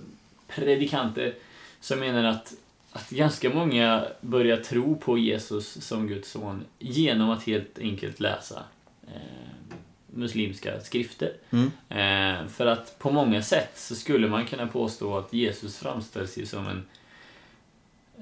predikanter 0.49 1.35
som 1.81 1.99
menar 2.01 2.25
att, 2.25 2.53
att 2.93 3.11
ganska 3.11 3.51
många 3.51 4.05
börjar 4.21 4.57
tro 4.57 4.97
på 4.97 5.19
Jesus 5.19 5.85
som 5.85 6.07
Guds 6.09 6.31
son 6.31 6.65
genom 6.79 7.31
att 7.31 7.43
helt 7.43 7.79
enkelt 7.79 8.21
läsa 8.21 8.63
eh, 9.07 9.67
muslimska 10.07 10.81
skrifter. 10.81 11.33
Mm. 11.51 11.71
Eh, 11.89 12.49
för 12.49 12.67
att 12.67 12.99
på 12.99 13.11
många 13.11 13.43
sätt 13.43 13.73
så 13.75 13.95
skulle 13.95 14.29
man 14.29 14.47
kunna 14.47 14.67
påstå 14.67 15.19
att 15.19 15.33
Jesus 15.33 15.79
framställs 15.79 16.39
ju 16.39 16.47
som 16.47 16.67
en 16.67 16.85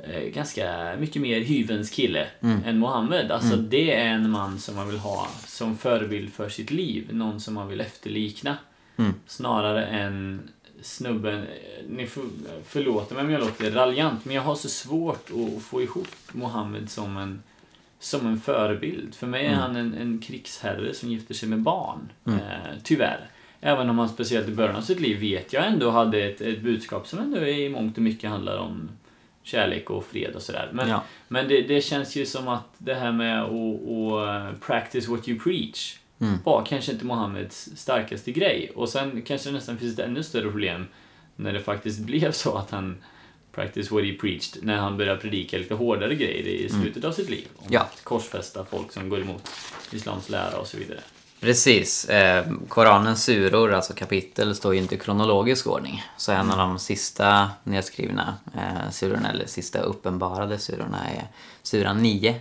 eh, 0.04 0.22
ganska 0.22 0.96
mycket 0.98 1.22
mer 1.22 1.40
hyvens 1.40 1.90
kille 1.90 2.26
Mm. 2.40 2.64
än 2.64 2.78
Mohammed. 2.78 3.30
Alltså 3.30 3.56
det 3.56 3.94
är 3.94 4.06
en 4.06 4.30
man 4.30 4.58
som 4.58 4.76
man 4.76 4.88
vill 4.88 4.98
ha 4.98 5.28
som 5.46 5.78
förebild 5.78 6.32
för 6.32 6.48
sitt 6.48 6.70
liv. 6.70 7.08
Någon 7.12 7.40
som 7.40 7.54
man 7.54 7.68
vill 7.68 7.80
efterlikna. 7.80 8.56
Mm. 8.96 9.14
Snarare 9.26 9.86
än 9.86 10.48
snubben, 10.82 11.34
eh, 11.42 11.84
ni 11.88 12.06
får 12.06 12.22
förlåta 12.66 13.14
mig 13.14 13.24
om 13.24 13.30
jag 13.30 13.40
låter 13.40 13.70
raljant, 13.70 14.24
men 14.24 14.34
jag 14.34 14.42
har 14.42 14.54
så 14.54 14.68
svårt 14.68 15.30
att 15.30 15.62
få 15.62 15.82
ihop 15.82 16.08
Mohammed 16.32 16.90
som 16.90 17.16
en, 17.16 17.42
som 17.98 18.26
en 18.26 18.40
förebild. 18.40 19.14
För 19.14 19.26
mig 19.26 19.44
är 19.44 19.48
Mm. 19.48 19.60
han 19.60 19.76
en, 19.76 19.94
en 19.94 20.18
krigsherre 20.18 20.94
som 20.94 21.10
gifter 21.10 21.34
sig 21.34 21.48
med 21.48 21.60
barn. 21.60 22.08
Mm. 22.26 22.38
Eh, 22.40 22.46
tyvärr. 22.82 23.28
Även 23.60 23.90
om 23.90 23.98
han 23.98 24.08
speciellt 24.08 24.48
i 24.48 24.52
början 24.52 24.76
av 24.76 24.80
sitt 24.82 25.00
liv 25.00 25.20
vet 25.20 25.52
jag 25.52 25.66
ändå 25.66 25.90
hade 25.90 26.22
ett, 26.24 26.40
ett 26.40 26.60
budskap 26.60 27.06
som 27.06 27.18
ändå 27.18 27.46
i 27.46 27.68
mångt 27.68 27.96
och 27.96 28.02
mycket 28.02 28.30
handlar 28.30 28.56
om 28.56 28.88
kärlek 29.42 29.90
och 29.90 30.04
fred 30.04 30.34
och 30.34 30.42
sådär. 30.42 30.68
Men, 30.72 30.88
Ja. 30.88 31.02
men 31.28 31.48
det, 31.48 31.62
det 31.62 31.80
känns 31.80 32.16
ju 32.16 32.26
som 32.26 32.48
att 32.48 32.68
det 32.78 32.94
här 32.94 33.12
med 33.12 33.42
att 33.42 33.50
att 33.52 34.60
practice 34.60 35.08
what 35.08 35.28
you 35.28 35.38
preach 35.40 35.96
Mm. 36.24 36.38
var 36.44 36.66
kanske 36.66 36.92
inte 36.92 37.04
Mohammeds 37.04 37.68
starkaste 37.76 38.32
grej. 38.32 38.72
Och 38.74 38.88
sen 38.88 39.22
kanske 39.22 39.48
det 39.48 39.52
nästan 39.52 39.78
finns 39.78 39.98
ett 39.98 40.04
ännu 40.04 40.22
större 40.22 40.50
problem 40.50 40.86
när 41.36 41.52
det 41.52 41.60
faktiskt 41.60 41.98
blev 42.06 42.32
så 42.32 42.56
att 42.56 42.70
han 42.70 42.96
practice 43.52 43.90
what 43.90 44.04
he 44.04 44.12
preached 44.12 44.64
när 44.64 44.76
han 44.76 44.96
började 44.96 45.20
predika 45.20 45.58
lite 45.58 45.74
hårdare 45.74 46.14
grejer 46.14 46.46
i 46.46 46.68
slutet 46.68 47.04
av 47.04 47.12
sitt 47.12 47.30
liv. 47.30 47.48
Om 47.56 47.62
Mm. 47.62 47.72
Ja. 47.74 47.80
att 47.80 48.04
korsfästa 48.04 48.64
folk 48.64 48.92
som 48.92 49.08
går 49.08 49.20
emot 49.20 49.48
islams 49.92 50.28
lära 50.28 50.56
och 50.56 50.66
så 50.66 50.76
vidare. 50.76 51.00
Precis. 51.40 52.04
Eh, 52.04 52.46
Koranens 52.68 53.24
suror, 53.24 53.72
alltså 53.72 53.94
kapitel, 53.94 54.54
står 54.54 54.74
ju 54.74 54.80
inte 54.80 54.94
i 54.94 54.98
kronologisk 54.98 55.66
ordning. 55.66 56.02
Så 56.16 56.32
en 56.32 56.50
av 56.50 56.58
de 56.58 56.78
sista 56.78 57.50
nedskrivna 57.64 58.34
eh, 58.54 58.90
surorna, 58.90 59.30
eller 59.30 59.46
sista 59.46 59.80
uppenbarade 59.80 60.58
surorna, 60.58 61.08
är 61.10 61.24
suran 61.62 62.02
9. 62.02 62.34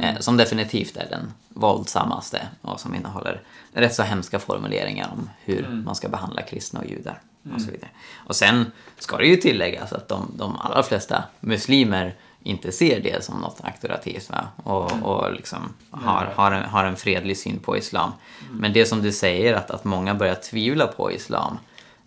Eh, 0.00 0.18
som 0.18 0.36
definitivt 0.36 0.96
är 0.96 1.06
den 1.10 1.32
våldsammaste 1.48 2.48
och 2.62 2.80
som 2.80 2.94
innehåller 2.94 3.42
rätt 3.72 3.94
så 3.94 4.02
hemska 4.02 4.38
formuleringar 4.38 5.08
om 5.12 5.30
hur 5.44 5.82
man 5.84 5.94
ska 5.94 6.08
behandla 6.08 6.42
kristna 6.42 6.80
och 6.80 6.86
judar. 6.86 7.20
Och 7.54 7.60
så 7.60 7.70
vidare. 7.70 7.90
Och 8.16 8.36
sen 8.36 8.72
ska 8.98 9.16
det 9.16 9.26
ju 9.26 9.36
tilläggas 9.36 9.92
att 9.92 10.08
de, 10.08 10.30
de 10.36 10.56
allra 10.56 10.82
flesta 10.82 11.24
muslimer 11.40 12.14
inte 12.42 12.72
ser 12.72 13.00
det 13.00 13.24
som 13.24 13.40
något 13.40 13.60
auktoritativt 13.64 14.30
och, 14.56 14.92
och 15.02 15.32
liksom 15.32 15.58
har, 15.90 16.24
har, 16.24 16.52
en, 16.52 16.64
har 16.64 16.84
en 16.84 16.96
fredlig 16.96 17.38
syn 17.38 17.58
på 17.58 17.76
islam. 17.76 18.12
Men 18.50 18.72
det 18.72 18.86
som 18.86 19.02
du 19.02 19.12
säger, 19.12 19.54
att, 19.54 19.70
att 19.70 19.84
många 19.84 20.14
börjar 20.14 20.34
tvivla 20.34 20.86
på 20.86 21.12
islam 21.12 21.58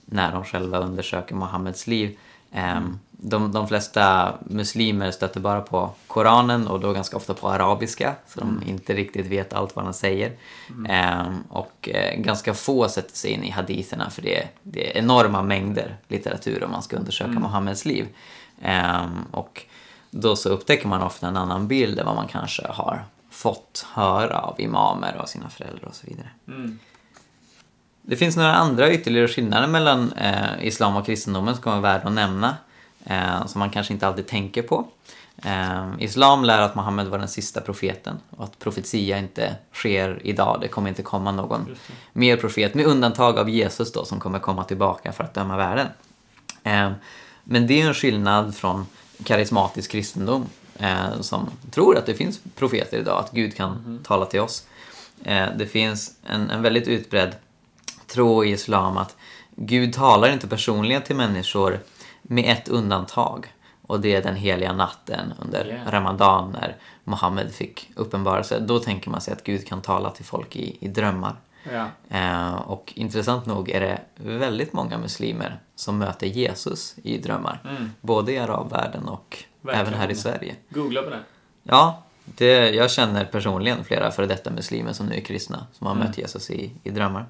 när 0.05 0.31
de 0.31 0.45
själva 0.45 0.77
undersöker 0.77 1.35
Mohammeds 1.35 1.87
liv. 1.87 2.17
Ehm, 2.51 2.99
de, 3.21 3.51
de 3.51 3.67
flesta 3.67 4.33
muslimer 4.41 5.11
stöter 5.11 5.39
bara 5.39 5.61
på 5.61 5.91
Koranen 6.07 6.67
och 6.67 6.79
då 6.79 6.93
ganska 6.93 7.17
ofta 7.17 7.33
på 7.33 7.49
arabiska 7.49 8.15
så 8.27 8.39
de 8.39 8.63
inte 8.65 8.93
riktigt 8.93 9.25
vet 9.25 9.53
allt 9.53 9.75
vad 9.75 9.85
den 9.85 9.93
säger. 9.93 10.31
Ehm, 10.89 11.43
och 11.49 11.89
eh, 11.89 12.19
ganska 12.19 12.53
få 12.53 12.89
sätter 12.89 13.15
sig 13.15 13.31
in 13.31 13.43
i 13.43 13.49
haditherna 13.49 14.09
för 14.09 14.21
det, 14.21 14.47
det 14.63 14.91
är 14.91 15.01
enorma 15.01 15.41
mängder 15.41 15.97
litteratur 16.07 16.63
om 16.63 16.71
man 16.71 16.83
ska 16.83 16.97
undersöka 16.97 17.31
Mohammeds 17.31 17.85
liv. 17.85 18.07
Ehm, 18.61 19.25
och 19.31 19.65
då 20.11 20.35
så 20.35 20.49
upptäcker 20.49 20.87
man 20.87 21.01
ofta 21.01 21.27
en 21.27 21.37
annan 21.37 21.67
bild 21.67 21.99
än 21.99 22.05
vad 22.05 22.15
man 22.15 22.27
kanske 22.27 22.67
har 22.67 23.03
fått 23.29 23.85
höra 23.93 24.39
av 24.39 24.61
imamer 24.61 25.17
och 25.21 25.29
sina 25.29 25.49
föräldrar 25.49 25.87
och 25.87 25.95
så 25.95 26.07
vidare. 26.07 26.29
Mm. 26.47 26.79
Det 28.01 28.15
finns 28.15 28.37
några 28.37 28.55
andra 28.55 28.91
ytterligare 28.91 29.27
skillnader 29.27 29.67
mellan 29.67 30.13
eh, 30.13 30.67
islam 30.67 30.95
och 30.95 31.05
kristendomen 31.05 31.53
som 31.53 31.63
kan 31.63 31.71
vara 31.71 31.93
värda 31.93 32.07
att 32.07 32.13
nämna. 32.13 32.55
Eh, 33.03 33.45
som 33.45 33.59
man 33.59 33.69
kanske 33.69 33.93
inte 33.93 34.07
alltid 34.07 34.27
tänker 34.27 34.61
på. 34.61 34.87
Eh, 35.43 35.87
islam 35.99 36.43
lär 36.43 36.61
att 36.61 36.75
Muhammed 36.75 37.07
var 37.07 37.17
den 37.17 37.27
sista 37.27 37.61
profeten 37.61 38.19
och 38.29 38.43
att 38.43 38.59
profetia 38.59 39.17
inte 39.17 39.55
sker 39.73 40.21
idag. 40.23 40.57
Det 40.61 40.67
kommer 40.67 40.89
inte 40.89 41.01
komma 41.01 41.31
någon 41.31 41.75
mer 42.13 42.37
profet 42.37 42.73
med 42.73 42.85
undantag 42.85 43.39
av 43.39 43.49
Jesus 43.49 43.91
då 43.91 44.05
som 44.05 44.19
kommer 44.19 44.39
komma 44.39 44.63
tillbaka 44.63 45.11
för 45.11 45.23
att 45.23 45.33
döma 45.33 45.57
världen. 45.57 45.87
Eh, 46.63 46.91
men 47.43 47.67
det 47.67 47.81
är 47.81 47.87
en 47.87 47.93
skillnad 47.93 48.55
från 48.55 48.85
karismatisk 49.23 49.91
kristendom 49.91 50.45
eh, 50.79 51.21
som 51.21 51.49
tror 51.71 51.97
att 51.97 52.05
det 52.05 52.13
finns 52.13 52.39
profeter 52.55 52.97
idag, 52.97 53.19
att 53.19 53.31
Gud 53.31 53.55
kan 53.55 53.99
tala 54.03 54.25
till 54.25 54.39
oss. 54.39 54.67
Eh, 55.23 55.47
det 55.57 55.65
finns 55.65 56.11
en, 56.23 56.49
en 56.49 56.61
väldigt 56.61 56.87
utbredd 56.87 57.35
tro 58.07 58.45
i 58.45 58.51
islam 58.51 58.97
att 58.97 59.15
Gud 59.55 59.93
talar 59.93 60.33
inte 60.33 60.47
personligen 60.47 61.01
till 61.01 61.15
människor 61.15 61.79
med 62.31 62.51
ett 62.51 62.67
undantag. 62.69 63.47
Och 63.87 63.99
det 63.99 64.15
är 64.15 64.21
den 64.21 64.35
heliga 64.35 64.73
natten 64.73 65.33
under 65.39 65.65
Yeah. 65.65 65.91
Ramadan 65.91 66.51
när 66.51 66.75
Mohammed 67.03 67.51
fick 67.51 67.89
uppenbarelse. 67.95 68.59
Då 68.59 68.79
tänker 68.79 69.09
man 69.09 69.21
sig 69.21 69.33
att 69.33 69.43
Gud 69.43 69.67
kan 69.67 69.81
tala 69.81 70.09
till 70.09 70.25
folk 70.25 70.55
i, 70.55 70.77
i 70.79 70.87
drömmar. 70.87 71.35
Ja. 71.73 71.85
Eh, 72.17 72.53
och 72.53 72.93
intressant 72.95 73.45
nog 73.45 73.69
är 73.69 73.79
det 73.81 73.99
väldigt 74.15 74.73
många 74.73 74.97
muslimer 74.97 75.59
som 75.75 75.97
möter 75.97 76.27
Jesus 76.27 76.95
i 77.03 77.17
drömmar. 77.17 77.61
Mm. 77.69 77.91
Både 78.01 78.31
i 78.31 78.37
arabvärlden 78.37 79.07
och 79.07 79.37
Verkligen. 79.61 79.87
även 79.87 79.99
här 79.99 80.11
i 80.11 80.15
Sverige. 80.15 80.55
Googla 80.69 81.01
på 81.01 81.09
det. 81.09 81.19
Ja, 81.63 82.03
det, 82.25 82.69
jag 82.69 82.91
känner 82.91 83.25
personligen 83.25 83.83
flera 83.83 84.11
före 84.11 84.25
detta 84.25 84.51
muslimer 84.51 84.93
som 84.93 85.05
nu 85.05 85.15
är 85.15 85.21
kristna 85.21 85.65
som 85.73 85.87
har 85.87 85.93
Mm. 85.95 86.07
mött 86.07 86.17
Jesus 86.17 86.49
i, 86.51 86.71
i 86.83 86.89
drömmar. 86.89 87.25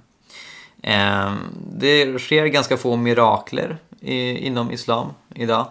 Eh, 0.82 1.34
det 1.72 2.20
sker 2.20 2.46
ganska 2.46 2.78
få 2.78 2.96
mirakler 2.96 3.78
i, 4.02 4.48
inom 4.48 4.72
islam 4.72 5.14
idag. 5.36 5.68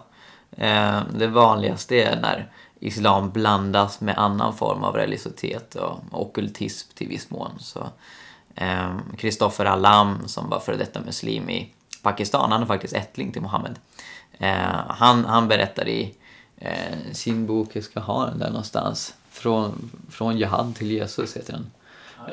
Eh, 0.51 1.01
det 1.13 1.27
vanligaste 1.27 1.95
är 1.95 2.21
när 2.21 2.51
islam 2.79 3.31
blandas 3.31 4.01
med 4.01 4.17
annan 4.17 4.57
form 4.57 4.83
av 4.83 4.95
religiositet 4.95 5.75
och 5.75 5.99
ockultism 6.11 6.89
till 6.93 7.07
viss 7.07 7.29
mån. 7.29 7.51
Så, 7.59 7.87
eh, 8.55 8.97
Christopher 9.17 9.65
Alam 9.65 10.27
som 10.27 10.49
var 10.49 10.59
före 10.59 10.77
detta 10.77 11.01
muslim 11.01 11.49
i 11.49 11.69
Pakistan, 12.01 12.51
han 12.51 12.61
är 12.61 12.65
faktiskt 12.65 12.93
ättling 12.93 13.31
till 13.31 13.41
Mohammed. 13.41 13.75
Eh, 14.39 14.81
han, 14.87 15.25
han 15.25 15.47
berättar 15.47 15.87
i 15.87 16.15
eh, 16.57 17.11
sin 17.13 17.47
bok, 17.47 17.69
jag 17.73 17.83
ska 17.83 17.99
ha 17.99 18.25
den 18.25 18.39
där 18.39 18.49
någonstans, 18.49 19.13
Från, 19.31 19.91
från 20.09 20.37
Jihad 20.37 20.75
till 20.75 20.91
Jesus 20.91 21.37
heter 21.37 21.53
den. 21.53 21.71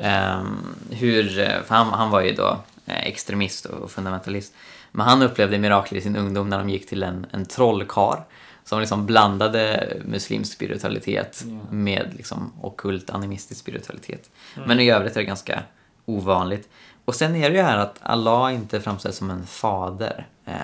Ehm, 0.01 0.75
hur, 0.91 1.39
eh, 1.39 1.61
för 1.63 1.75
han, 1.75 1.87
han 1.87 2.09
var 2.09 2.21
ju 2.21 2.33
då 2.33 2.57
eh, 2.85 3.07
extremist 3.07 3.65
och 3.65 3.91
fundamentalist. 3.91 4.53
Men 4.97 5.05
han 5.07 5.21
upplevde 5.21 5.59
mirakler 5.59 5.97
i 5.97 6.01
sin 6.01 6.15
ungdom 6.15 6.49
när 6.49 6.57
de 6.57 6.69
gick 6.69 6.89
till 6.89 7.03
en, 7.03 7.25
en 7.31 7.45
trollkar 7.45 8.23
som 8.63 8.79
liksom 8.79 9.05
blandade 9.05 9.93
muslimsk 10.05 10.53
spiritualitet 10.53 11.43
Ja. 11.45 11.59
med 11.69 12.13
liksom 12.15 12.53
ockult 12.61 13.09
animistisk 13.09 13.59
spiritualitet. 13.59 14.29
Mm. 14.55 14.67
Men 14.67 14.79
i 14.79 14.91
övrigt 14.91 15.15
är 15.15 15.19
det 15.19 15.25
ganska 15.25 15.63
ovanligt. 16.05 16.69
Och 17.05 17.15
sen 17.15 17.35
är 17.35 17.49
det 17.49 17.55
ju 17.55 17.61
här 17.61 17.77
att 17.77 17.99
Allah 18.01 18.53
inte 18.53 18.81
framställs 18.81 19.17
som 19.17 19.29
en 19.29 19.45
fader 19.45 20.27
eh, 20.45 20.55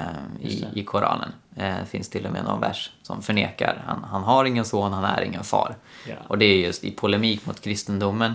i, 0.41 0.65
i 0.73 0.83
Koranen. 0.83 1.29
Eh, 1.55 1.75
det 1.79 1.85
finns 1.89 2.09
till 2.09 2.25
och 2.25 2.31
med 2.31 2.43
någon 2.43 2.59
vers 2.61 2.91
som 3.01 3.21
förnekar. 3.21 3.83
Han, 3.85 4.03
han 4.03 4.23
har 4.23 4.45
ingen 4.45 4.65
son, 4.65 4.93
han 4.93 5.03
är 5.05 5.21
ingen 5.21 5.43
far. 5.43 5.75
Ja. 6.09 6.15
Och 6.27 6.37
det 6.37 6.45
är 6.45 6.57
just 6.57 6.83
i 6.83 6.91
polemik 6.91 7.45
mot 7.45 7.61
kristendomen. 7.61 8.33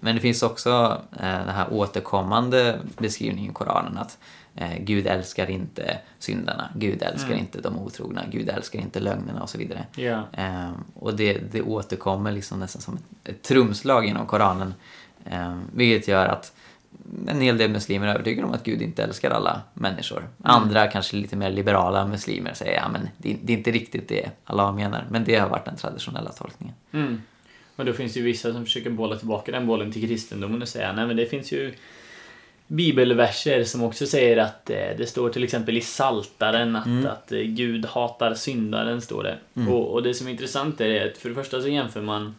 Men 0.00 0.14
det 0.14 0.20
finns 0.20 0.42
också 0.42 1.00
eh, 1.12 1.20
den 1.20 1.48
här 1.54 1.72
återkommande 1.72 2.78
beskrivningen 2.98 3.50
i 3.50 3.54
Koranen 3.54 3.98
att 3.98 4.18
eh, 4.56 4.78
Gud 4.80 5.06
älskar 5.06 5.50
inte 5.50 5.98
syndarna, 6.18 6.68
Gud 6.76 7.02
älskar 7.02 7.28
Mm. 7.28 7.38
inte 7.38 7.60
de 7.60 7.78
otrogna, 7.78 8.22
Gud 8.30 8.48
älskar 8.48 8.78
inte 8.78 9.00
lögnerna 9.00 9.42
och 9.42 9.50
så 9.50 9.58
vidare. 9.58 9.86
Ja. 9.96 10.22
Eh, 10.32 10.70
och 10.94 11.14
det, 11.16 11.38
det 11.52 11.62
återkommer 11.62 12.32
liksom 12.32 12.60
nästan 12.60 12.82
som 12.82 12.94
ett, 12.94 13.28
ett 13.28 13.42
trumslag 13.42 14.06
inom 14.06 14.26
Koranen. 14.26 14.74
Eh, 15.24 15.58
vilket 15.72 16.08
gör 16.08 16.26
att 16.26 16.52
en 17.28 17.40
hel 17.40 17.58
del 17.58 17.70
muslimer 17.70 18.06
är 18.06 18.14
övertygade 18.14 18.48
om 18.48 18.54
att 18.54 18.64
Gud 18.64 18.82
inte 18.82 19.02
älskar 19.02 19.30
alla 19.30 19.60
människor. 19.74 20.28
Andra, 20.42 20.86
kanske 20.86 21.16
lite 21.16 21.36
mer 21.36 21.50
liberala 21.50 22.06
muslimer, 22.06 22.54
säger 22.54 22.72
ja 22.74 22.88
men 22.88 23.08
det, 23.18 23.36
det 23.42 23.52
är 23.52 23.56
inte 23.56 23.70
riktigt 23.70 24.08
det 24.08 24.30
Allah 24.44 24.74
menar. 24.74 25.06
Men 25.10 25.24
det 25.24 25.36
har 25.36 25.48
varit 25.48 25.64
den 25.64 25.76
traditionella 25.76 26.32
tolkningen. 26.32 26.74
Mm. 26.92 27.22
Och 27.76 27.84
då 27.84 27.92
finns 27.92 28.12
det 28.12 28.20
ju 28.20 28.26
vissa 28.26 28.52
som 28.52 28.64
försöker 28.64 28.90
bolla 28.90 29.16
tillbaka 29.16 29.52
den 29.52 29.66
bollen 29.66 29.92
till 29.92 30.08
kristendomen 30.08 30.62
och 30.62 30.68
säga 30.68 30.92
nej 30.92 31.06
men 31.06 31.16
det 31.16 31.26
finns 31.26 31.52
ju 31.52 31.74
bibelverser 32.76 33.64
som 33.64 33.82
också 33.82 34.06
säger 34.06 34.36
att 34.36 34.70
eh, 34.70 34.76
det 34.98 35.06
står 35.08 35.30
till 35.30 35.44
exempel 35.44 35.76
i 35.76 35.80
Saltaren 35.80 36.76
att, 36.76 36.86
Mm. 36.86 37.06
att 37.06 37.32
eh, 37.32 37.38
Gud 37.40 37.86
hatar 37.86 38.34
syndaren, 38.34 39.00
står 39.00 39.22
det. 39.22 39.38
Mm. 39.56 39.72
Och, 39.72 39.92
och 39.92 40.02
det 40.02 40.14
som 40.14 40.26
är 40.26 40.30
intressant 40.30 40.80
är 40.80 41.10
att 41.10 41.18
för 41.18 41.28
det 41.28 41.34
första 41.34 41.60
så 41.62 41.68
jämför 41.68 42.02
man 42.02 42.34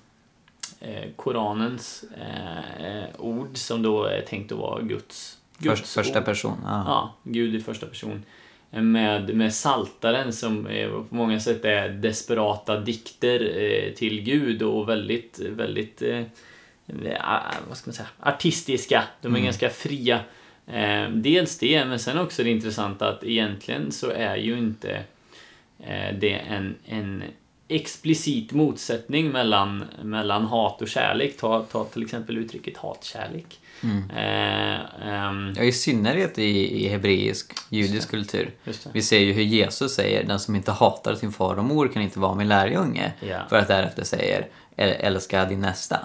eh, 0.82 1.10
Koranens 1.16 2.04
eh, 2.80 3.04
ord 3.22 3.58
som 3.58 3.82
då 3.82 4.04
är 4.04 4.22
tänkt 4.22 4.52
att 4.52 4.58
vara 4.58 4.82
Guds, 4.82 5.38
Guds 5.58 5.82
Först, 5.82 5.94
första 5.94 6.20
ord. 6.20 6.26
person. 6.26 6.58
Ja. 6.64 6.84
Ja, 6.88 7.14
Gud 7.24 7.56
i 7.56 7.60
första 7.60 7.86
person. 7.86 8.24
med, 8.70 9.36
med 9.36 9.54
saltaren 9.54 10.34
som 10.34 10.68
eh, 10.68 10.90
på 10.90 11.06
många 11.16 11.40
sätt 11.40 11.66
är 11.66 11.90
desperata 11.90 12.80
dikter 12.80 13.40
till 13.96 14.22
Gud 14.22 14.62
och 14.62 14.90
väldigt, 14.90 15.40
väldigt 15.40 16.02
vad 17.68 17.78
ska 17.78 17.90
man 17.90 17.94
säga, 17.94 18.08
artistiska. 18.20 19.04
De 19.22 19.28
är 19.28 19.30
mm. 19.30 19.44
ganska 19.44 19.70
fria. 19.70 20.20
Eh, 20.68 21.10
dels 21.10 21.58
det, 21.58 21.86
men 21.86 22.00
sen 22.00 22.18
också 22.18 22.44
det 22.44 22.50
intressanta 22.50 23.10
att 23.10 23.24
egentligen 23.24 23.92
så 23.92 24.10
är 24.10 24.36
ju 24.36 24.58
inte 24.58 25.04
eh, 25.80 26.16
det 26.20 26.34
en, 26.34 26.76
en 26.86 27.24
explicit 27.68 28.52
motsättning 28.52 29.30
mellan, 29.30 29.86
mellan 30.04 30.46
hat 30.46 30.82
och 30.82 30.88
kärlek. 30.88 31.38
Ta, 31.38 31.62
ta 31.64 31.84
till 31.84 32.04
exempel 32.04 32.38
uttrycket 32.38 32.78
hatkärlek. 32.78 33.60
Mm. 33.84 34.10
Eh, 34.10 35.28
um, 35.30 35.54
ja, 35.58 35.64
i 35.64 35.72
synnerhet 35.72 36.40
i, 36.40 36.84
i 36.86 36.88
hebreisk, 36.88 37.54
judisk 37.70 38.10
kultur. 38.10 38.52
Vi 38.94 39.02
ser 39.02 39.20
ju 39.20 39.34
hur 39.34 39.44
Jesus 39.44 39.96
säger 39.96 40.24
den 40.24 40.40
som 40.40 40.56
inte 40.56 40.72
hatar 40.72 41.16
sin 41.16 41.32
far 41.32 41.56
och 41.56 41.64
mor 41.64 41.88
kan 41.88 42.02
inte 42.02 42.20
vara 42.20 42.36
min 42.36 42.48
lärjunge. 42.48 43.14
Ja. 43.20 43.40
För 43.50 43.56
att 43.56 43.68
därefter 43.68 44.04
säger 44.04 44.48
älska 44.76 45.46
din 45.46 45.62
nästa. 45.62 46.00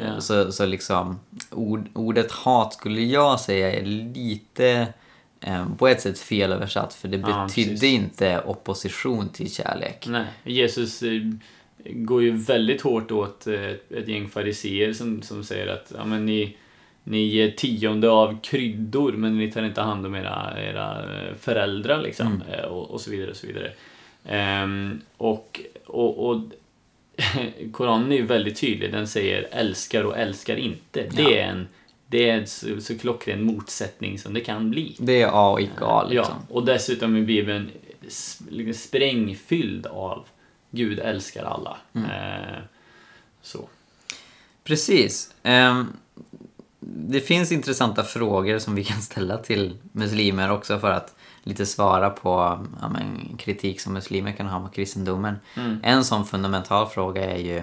Ja. 0.00 0.20
Så, 0.20 0.52
så 0.52 0.66
liksom 0.66 1.20
ord, 1.50 1.88
ordet 1.94 2.32
hat 2.32 2.74
skulle 2.74 3.02
jag 3.02 3.40
säga 3.40 3.72
är 3.72 3.84
lite 4.14 4.86
eh, 5.40 5.66
på 5.78 5.88
ett 5.88 6.00
sätt 6.00 6.18
felöversatt 6.18 6.94
för 6.94 7.08
det 7.08 7.18
betydde 7.18 7.86
ja, 7.86 7.92
inte 7.92 8.42
opposition 8.46 9.28
till 9.28 9.54
kärlek. 9.54 10.06
Nej, 10.08 10.26
Jesus 10.44 11.02
eh, 11.02 11.20
går 11.84 12.22
ju 12.22 12.30
väldigt 12.30 12.82
hårt 12.82 13.10
åt 13.10 13.46
eh, 13.46 13.70
ett 13.90 14.08
gäng 14.08 14.28
fariseer 14.28 14.92
som, 14.92 15.22
som 15.22 15.44
säger 15.44 15.66
att 15.66 15.92
ja, 15.96 16.04
men 16.04 16.26
ni, 16.26 16.56
ni 17.04 17.22
ger 17.22 17.50
tionde 17.50 18.10
av 18.10 18.40
kryddor 18.40 19.12
men 19.12 19.38
ni 19.38 19.52
tar 19.52 19.62
inte 19.62 19.80
hand 19.80 20.06
om 20.06 20.14
era, 20.14 20.54
era 20.60 21.04
föräldrar 21.38 22.02
liksom. 22.02 22.26
Mm. 22.26 22.70
Och, 22.70 22.90
och, 22.90 23.00
så 23.00 23.10
vidare 23.10 23.30
och 23.30 23.36
så 23.36 23.46
vidare. 23.46 23.72
Um, 24.64 25.00
och, 25.16 25.60
och, 25.86 26.28
och 26.28 26.40
Koranen 27.72 28.12
är 28.12 28.16
ju 28.16 28.26
väldigt 28.26 28.60
tydlig. 28.60 28.92
Den 28.92 29.08
säger 29.08 29.48
älskar 29.50 30.04
och 30.04 30.18
älskar 30.18 30.56
inte. 30.56 31.06
Det 31.10 31.22
ja. 31.22 31.30
är 31.30 31.42
en 31.42 31.68
det 32.12 32.30
är 32.30 32.44
så, 32.44 32.80
så 32.80 32.98
klockren 32.98 33.42
motsättning 33.42 34.18
som 34.18 34.34
det 34.34 34.40
kan 34.40 34.70
bli. 34.70 34.96
Det 34.98 35.22
är 35.22 35.28
A 35.32 35.50
och 35.50 35.60
icke 35.60 35.84
A 35.84 36.06
liksom. 36.08 36.34
Ja, 36.48 36.54
och 36.54 36.64
dessutom 36.64 37.16
är 37.16 37.20
Bibeln 37.20 37.70
liksom 38.50 38.74
sprängfylld 38.74 39.86
av 39.86 40.26
Gud 40.70 40.98
älskar 40.98 41.44
alla. 41.44 41.76
Mm. 41.92 42.10
Eh, 42.10 42.58
så. 43.42 43.68
Precis. 44.64 45.34
Eh, 45.42 45.84
det 46.80 47.20
finns 47.20 47.52
intressanta 47.52 48.04
frågor 48.04 48.58
som 48.58 48.74
vi 48.74 48.84
kan 48.84 49.02
ställa 49.02 49.38
till 49.38 49.76
muslimer 49.92 50.50
också 50.50 50.78
för 50.78 50.90
att 50.90 51.14
lite 51.42 51.66
svara 51.66 52.10
på 52.10 52.30
ja, 52.80 52.88
men, 52.88 53.36
kritik 53.38 53.80
som 53.80 53.92
muslimer 53.92 54.32
kan 54.32 54.46
ha 54.46 54.58
mot 54.58 54.74
kristendomen. 54.74 55.36
Mm. 55.56 55.80
En 55.82 56.04
sån 56.04 56.26
fundamental 56.26 56.86
fråga 56.86 57.30
är 57.30 57.38
ju 57.38 57.62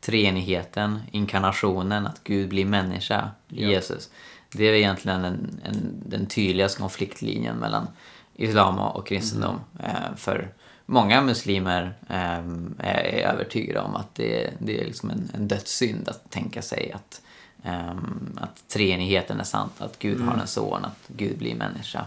treenigheten, 0.00 1.00
inkarnationen, 1.10 2.06
att 2.06 2.24
Gud 2.24 2.48
blir 2.48 2.64
människa, 2.64 3.30
ja. 3.48 3.68
Jesus. 3.68 4.10
Det 4.52 4.64
är 4.64 4.72
egentligen 4.72 5.24
en, 5.24 5.60
en, 5.64 6.02
den 6.06 6.26
tydligaste 6.26 6.80
konfliktlinjen 6.80 7.56
mellan 7.56 7.86
islam 8.34 8.78
och 8.78 9.06
kristendom. 9.06 9.60
Mm. 9.78 9.90
Eh, 9.90 10.16
för 10.16 10.52
många 10.86 11.22
muslimer 11.22 11.94
eh, 12.08 12.38
är 12.78 13.32
övertygade 13.32 13.80
om 13.80 13.96
att 13.96 14.14
det, 14.14 14.50
det 14.58 14.80
är 14.80 14.84
liksom 14.84 15.10
en, 15.10 15.30
en 15.34 15.48
dödssynd 15.48 16.08
att 16.08 16.30
tänka 16.30 16.62
sig 16.62 16.92
att, 16.92 17.22
eh, 17.62 17.96
att 18.36 18.68
treenigheten 18.68 19.40
är 19.40 19.44
sant, 19.44 19.72
att 19.78 19.98
Gud 19.98 20.16
mm. 20.16 20.28
har 20.28 20.36
en 20.36 20.46
son, 20.46 20.84
att 20.84 21.08
Gud 21.08 21.38
blir 21.38 21.54
människa. 21.54 22.04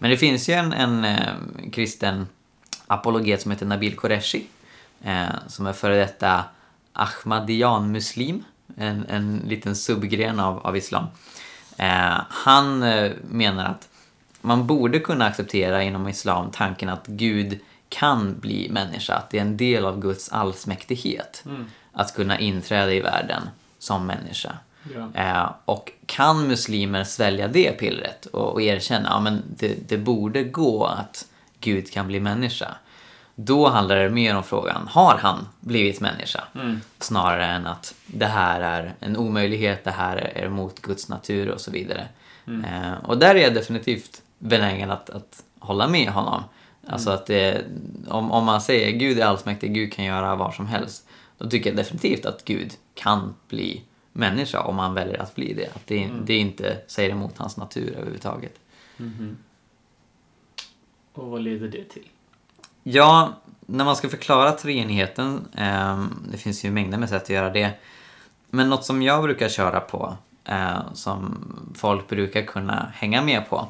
Men 0.00 0.10
det 0.10 0.16
finns 0.16 0.48
ju 0.48 0.54
en, 0.54 0.72
en 0.72 1.04
eh, 1.04 1.34
kristen 1.72 2.26
apologet 2.86 3.42
som 3.42 3.50
heter 3.50 3.66
Nabil 3.66 3.96
Qureshi 3.96 4.46
eh, 5.02 5.28
som 5.46 5.66
är 5.66 5.72
före 5.72 5.96
detta 5.96 6.44
Ahmadian-muslim, 6.92 8.44
en, 8.76 9.06
en 9.08 9.42
liten 9.46 9.76
subgren 9.76 10.40
av, 10.40 10.66
av 10.66 10.76
islam. 10.76 11.06
Eh, 11.76 12.20
han 12.28 12.82
eh, 12.82 13.12
menar 13.28 13.64
att 13.64 13.88
man 14.40 14.66
borde 14.66 14.98
kunna 14.98 15.26
acceptera 15.26 15.82
inom 15.82 16.08
islam 16.08 16.50
tanken 16.50 16.88
att 16.88 17.06
Gud 17.06 17.58
kan 17.88 18.38
bli 18.40 18.68
människa, 18.70 19.14
att 19.14 19.30
det 19.30 19.38
är 19.38 19.42
en 19.42 19.56
del 19.56 19.84
av 19.84 20.00
Guds 20.00 20.28
allsmäktighet 20.32 21.42
mm. 21.46 21.64
att 21.92 22.14
kunna 22.14 22.38
inträda 22.38 22.92
i 22.92 23.00
världen 23.00 23.42
som 23.78 24.06
människa. 24.06 24.52
Ja. 24.94 25.20
Eh, 25.20 25.50
och 25.64 25.92
kan 26.06 26.46
muslimer 26.46 27.04
svälja 27.04 27.48
det 27.48 27.70
pillret 27.70 28.26
och, 28.26 28.52
och 28.52 28.62
erkänna 28.62 29.08
att 29.08 29.24
ja, 29.24 29.38
det, 29.56 29.88
det 29.88 29.98
borde 29.98 30.44
gå 30.44 30.84
att 30.84 31.26
Gud 31.60 31.92
kan 31.92 32.06
bli 32.06 32.20
människa. 32.20 32.74
Då 33.34 33.68
handlar 33.68 33.96
det 33.96 34.10
mer 34.10 34.36
om 34.36 34.42
frågan, 34.42 34.88
har 34.88 35.18
han 35.18 35.48
blivit 35.60 36.00
människa? 36.00 36.44
Mm. 36.54 36.80
Snarare 36.98 37.46
än 37.46 37.66
att 37.66 37.94
det 38.06 38.26
här 38.26 38.60
är 38.60 38.94
en 39.00 39.16
omöjlighet, 39.16 39.84
det 39.84 39.90
här 39.90 40.16
är 40.16 40.46
emot 40.46 40.82
Guds 40.82 41.08
natur 41.08 41.50
och 41.50 41.60
så 41.60 41.70
vidare. 41.70 42.08
Mm. 42.46 42.64
Eh, 42.64 42.92
och 43.04 43.18
där 43.18 43.34
är 43.34 43.38
jag 43.38 43.54
definitivt 43.54 44.22
benägen 44.38 44.90
att, 44.90 45.10
att 45.10 45.42
hålla 45.58 45.88
med 45.88 46.08
honom. 46.08 46.42
Mm. 46.82 46.94
Alltså 46.94 47.10
att 47.10 47.26
det, 47.26 47.64
om, 48.08 48.32
om 48.32 48.44
man 48.44 48.60
säger 48.60 48.90
Gud 48.90 49.18
är 49.18 49.24
allsmäktig, 49.24 49.74
Gud 49.74 49.92
kan 49.92 50.04
göra 50.04 50.36
vad 50.36 50.54
som 50.54 50.66
helst. 50.66 51.08
Då 51.38 51.50
tycker 51.50 51.70
jag 51.70 51.76
definitivt 51.76 52.26
att 52.26 52.44
Gud 52.44 52.72
kan 52.94 53.34
bli 53.48 53.82
människa 54.12 54.60
om 54.60 54.78
han 54.78 54.94
väljer 54.94 55.22
att 55.22 55.34
bli 55.34 55.54
det. 55.54 55.66
Att 55.66 55.86
det, 55.86 56.04
mm. 56.04 56.24
det 56.24 56.36
inte 56.36 56.80
säger 56.86 57.10
emot 57.10 57.38
hans 57.38 57.56
natur 57.56 57.94
överhuvudtaget. 57.96 58.54
Mm. 58.98 59.36
Och 61.12 61.26
vad 61.26 61.42
leder 61.42 61.68
det 61.68 61.84
till? 61.84 62.08
Ja, 62.82 63.34
när 63.66 63.84
man 63.84 63.96
ska 63.96 64.08
förklara 64.08 64.52
treenigheten, 64.52 65.48
eh, 65.56 66.04
det 66.32 66.38
finns 66.38 66.64
ju 66.64 66.70
mängder 66.70 66.98
med 66.98 67.08
sätt 67.08 67.22
att 67.22 67.30
göra 67.30 67.50
det. 67.50 67.72
Men 68.50 68.68
något 68.68 68.84
som 68.84 69.02
jag 69.02 69.22
brukar 69.22 69.48
köra 69.48 69.80
på, 69.80 70.16
eh, 70.44 70.92
som 70.92 71.44
folk 71.74 72.08
brukar 72.08 72.42
kunna 72.42 72.92
hänga 72.94 73.22
med 73.22 73.48
på, 73.48 73.68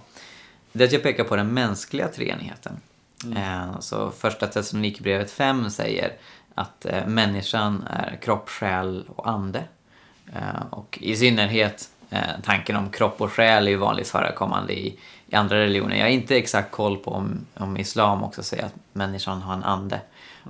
det 0.72 0.84
är 0.84 0.86
att 0.86 0.92
jag 0.92 1.02
pekar 1.02 1.24
på 1.24 1.36
den 1.36 1.54
mänskliga 1.54 2.08
treenigheten. 2.08 2.76
Mm. 3.24 3.36
Eh, 3.36 3.80
så 3.80 4.10
första 4.10 4.46
Thessalonikerbrevet 4.46 5.30
5 5.30 5.70
säger 5.70 6.12
att 6.54 6.86
eh, 6.86 7.06
människan 7.06 7.82
är 7.90 8.18
kropp, 8.22 8.48
själ 8.48 9.04
och 9.16 9.28
ande. 9.28 9.64
Eh, 10.32 10.62
och 10.70 10.98
i 11.00 11.16
synnerhet 11.16 11.88
eh, 12.10 12.20
tanken 12.42 12.76
om 12.76 12.90
kropp 12.90 13.20
och 13.20 13.32
själ 13.32 13.66
är 13.66 13.70
ju 13.70 13.76
vanligt 13.76 14.08
förekommande 14.08 14.72
i, 14.72 14.98
i 15.26 15.34
andra 15.34 15.56
religioner. 15.56 15.96
Jag 15.96 16.04
har 16.04 16.10
inte 16.10 16.36
exakt 16.36 16.70
koll 16.70 16.96
på 16.96 17.10
om, 17.10 17.46
om 17.54 17.76
islam 17.76 18.24
också 18.24 18.42
säger 18.42 18.64
att 18.64 18.74
människan 18.92 19.42
har 19.42 19.54
en 19.54 19.64
ande. 19.64 20.00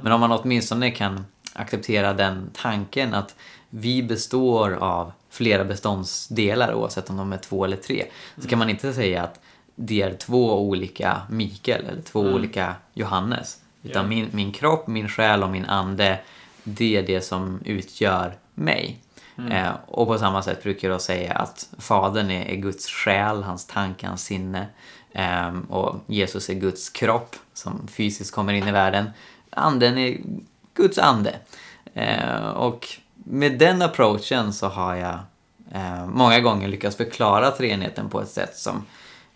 Men 0.02 0.12
om 0.12 0.20
man 0.20 0.32
åtminstone 0.32 0.90
kan 0.90 1.24
acceptera 1.52 2.12
den 2.12 2.50
tanken 2.54 3.14
att 3.14 3.34
vi 3.70 4.02
består 4.02 4.72
av 4.72 5.12
flera 5.30 5.64
beståndsdelar 5.64 6.74
oavsett 6.74 7.10
om 7.10 7.16
de 7.16 7.32
är 7.32 7.36
två 7.36 7.64
eller 7.64 7.76
tre. 7.76 8.04
Så 8.38 8.48
kan 8.48 8.58
man 8.58 8.70
inte 8.70 8.92
säga 8.92 9.22
att 9.22 9.40
det 9.74 10.02
är 10.02 10.14
två 10.14 10.60
olika 10.60 11.22
Mikael 11.30 11.84
eller 11.84 12.02
två 12.02 12.20
mm. 12.20 12.34
olika 12.34 12.74
Johannes. 12.94 13.58
Utan 13.82 14.02
yeah. 14.02 14.08
min, 14.08 14.28
min 14.32 14.52
kropp, 14.52 14.86
min 14.86 15.08
själ 15.08 15.42
och 15.42 15.50
min 15.50 15.64
ande, 15.64 16.18
det 16.64 16.96
är 16.96 17.02
det 17.02 17.20
som 17.20 17.60
utgör 17.64 18.34
mig. 18.54 18.98
Mm. 19.40 19.52
Eh, 19.52 19.72
och 19.86 20.06
på 20.06 20.18
samma 20.18 20.42
sätt 20.42 20.62
brukar 20.62 20.90
jag 20.90 21.00
säga 21.00 21.32
att 21.32 21.68
Fadern 21.78 22.30
är, 22.30 22.44
är 22.44 22.56
Guds 22.56 22.86
själ, 22.88 23.42
hans 23.42 23.66
tanke, 23.66 24.06
hans 24.06 24.24
sinne. 24.24 24.66
Eh, 25.12 25.58
och 25.68 25.96
Jesus 26.06 26.50
är 26.50 26.54
Guds 26.54 26.90
kropp 26.90 27.36
som 27.54 27.88
fysiskt 27.88 28.34
kommer 28.34 28.52
in 28.52 28.68
i 28.68 28.72
världen. 28.72 29.10
Anden 29.50 29.98
är 29.98 30.20
Guds 30.74 30.98
ande. 30.98 31.36
Eh, 31.94 32.48
och 32.48 32.88
med 33.14 33.58
den 33.58 33.82
approachen 33.82 34.52
så 34.52 34.68
har 34.68 34.94
jag 34.94 35.18
eh, 35.72 36.06
många 36.06 36.40
gånger 36.40 36.68
lyckats 36.68 36.96
förklara 36.96 37.50
treenigheten 37.50 38.08
på 38.08 38.20
ett 38.20 38.30
sätt 38.30 38.56
som 38.56 38.86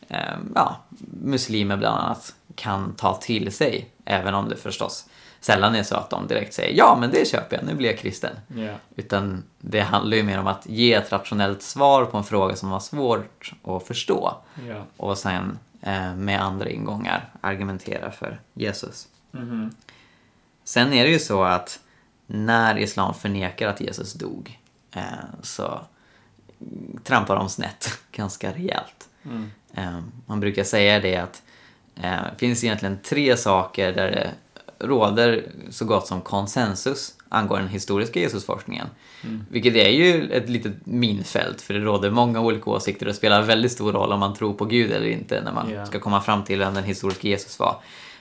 eh, 0.09 0.19
ja, 0.55 0.77
muslimer 1.23 1.77
bland 1.77 1.99
annat 1.99 2.35
kan 2.55 2.95
ta 2.95 3.17
till 3.17 3.53
sig. 3.53 3.89
Även 4.05 4.35
om 4.35 4.49
det 4.49 4.57
förstås 4.57 5.07
sällan 5.45 5.75
är 5.75 5.83
så 5.83 5.97
att 5.97 6.11
de 6.11 6.27
direkt 6.27 6.55
säger 6.55 6.79
ja 6.79 6.97
men 7.01 7.11
det 7.11 7.29
köper 7.29 7.57
jag, 7.57 7.67
nu 7.67 7.75
blir 7.75 7.91
jag 7.91 7.99
kristen. 7.99 8.37
Yeah. 8.57 8.77
Utan 8.97 9.45
det 9.61 9.81
handlar 9.81 10.17
ju 10.17 10.23
mer 10.23 10.39
om 10.39 10.47
att 10.47 10.67
ge 10.67 10.95
ett 10.95 11.13
rationellt 11.13 11.63
svar 11.63 12.05
på 12.05 12.17
en 12.17 12.25
fråga 12.25 12.57
som 12.57 12.71
var 12.71 12.81
svårt 12.81 13.53
att 13.65 13.87
förstå. 13.87 14.37
Yeah. 14.63 14.83
Och 14.97 15.19
sen 15.19 15.59
eh, 15.83 16.15
med 16.15 16.43
andra 16.43 16.69
ingångar 16.71 17.29
argumentera 17.41 18.11
för 18.11 18.41
Jesus. 18.55 19.09
Mm 19.35 19.51
-hmm. 19.51 19.75
Sen 20.65 20.93
är 20.93 21.05
det 21.05 21.11
ju 21.11 21.19
så 21.19 21.43
att 21.43 21.81
när 22.27 22.79
islam 22.79 23.15
förnekar 23.15 23.69
att 23.69 23.81
Jesus 23.81 24.13
dog 24.13 24.59
eh, 24.93 25.03
så 25.43 25.81
trampar 27.03 27.37
de 27.37 27.49
snett 27.49 27.99
ganska 28.13 28.53
rejält. 28.53 29.09
Mm. 29.25 29.51
Eh, 29.75 30.01
man 30.27 30.41
brukar 30.41 30.65
säga 30.65 31.01
det 31.01 31.17
att 31.17 31.43
eh, 31.97 32.23
det 32.33 32.39
finns 32.39 32.65
egentligen 32.65 32.99
tre 33.03 33.37
saker 33.37 33.93
där 33.93 34.11
det 34.11 34.31
råder 34.87 35.47
så 35.71 35.85
gott 35.85 36.07
som 36.07 36.21
konsensus 36.21 37.15
angående 37.29 37.65
den 37.65 37.73
historiska 37.73 38.21
Jesusforskningen. 38.21 38.87
Vilket 39.51 39.75
är 39.75 39.89
ju 39.89 40.31
ett 40.33 40.49
litet 40.49 40.87
minfält, 40.87 41.61
för 41.63 41.75
det 41.75 41.81
råder 41.81 42.11
många 42.11 42.41
olika 42.41 42.71
åsikter 42.71 43.09
och 43.09 43.15
spelar 43.15 43.43
väldigt 43.43 43.73
stor 43.73 43.93
roll 43.93 44.13
om 44.13 44.21
man 44.21 44.35
tror 44.35 44.55
på 44.55 44.65
Gud 44.65 44.91
eller 44.93 45.07
inte 45.07 45.41
när 45.45 45.53
man 45.53 45.71
Ja. 45.71 45.87
ska 45.87 46.01
komma 46.01 46.21
fram 46.21 46.45
till 46.45 46.59
vem 46.59 46.75
den 46.75 46.85
historiska 46.85 47.29
Jesus 47.29 47.59
var. 47.59 47.77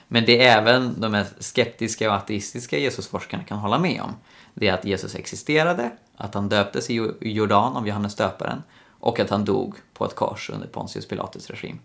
Men 0.08 0.24
det 0.24 0.44
är 0.46 0.58
även 0.58 1.00
de 1.00 1.12
mest 1.12 1.42
skeptiska 1.44 2.08
och 2.10 2.16
ateistiska 2.16 2.78
Jesusforskarna 2.78 3.44
kan 3.44 3.58
hålla 3.58 3.78
med 3.78 4.00
om. 4.02 4.12
Det 4.54 4.68
är 4.68 4.72
att 4.74 4.84
Jesus 4.84 5.14
existerade, 5.14 5.90
att 6.16 6.34
han 6.34 6.48
döptes 6.48 6.90
i 6.90 6.94
Jo- 6.94 7.14
i 7.20 7.32
Jordan 7.32 7.76
av 7.76 7.88
Johannes 7.88 8.14
döparen 8.14 8.62
och 9.00 9.20
att 9.20 9.30
han 9.30 9.44
dog 9.44 9.74
på 9.94 10.04
ett 10.04 10.14
kors 10.14 10.50
under 10.50 10.66
Pontius 10.68 11.08
Pilatus 11.08 11.50
regim. 11.50 11.78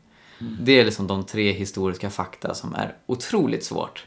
Det 0.61 0.79
är 0.79 0.85
liksom 0.85 1.07
de 1.07 1.23
tre 1.25 1.51
historiska 1.51 2.09
fakta 2.09 2.53
som 2.53 2.75
är 2.75 2.93
otroligt 3.05 3.63
svårt 3.63 4.05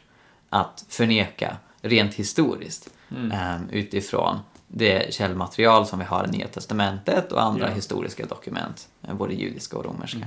att 0.53 0.85
förneka 0.89 1.57
rent 1.81 2.13
historiskt 2.13 2.89
ehm, 3.31 3.69
utifrån 3.71 4.39
det 4.67 5.13
källmaterial 5.13 5.85
som 5.87 5.99
vi 5.99 6.05
har 6.05 6.25
i 6.27 6.31
Nya 6.37 6.47
Testamentet 6.47 7.31
och 7.31 7.43
andra 7.43 7.67
Ja. 7.69 7.73
historiska 7.75 8.25
dokument, 8.25 8.87
eh, 9.01 9.13
både 9.13 9.33
judiska 9.33 9.77
och 9.77 9.85
romerska. 9.85 10.19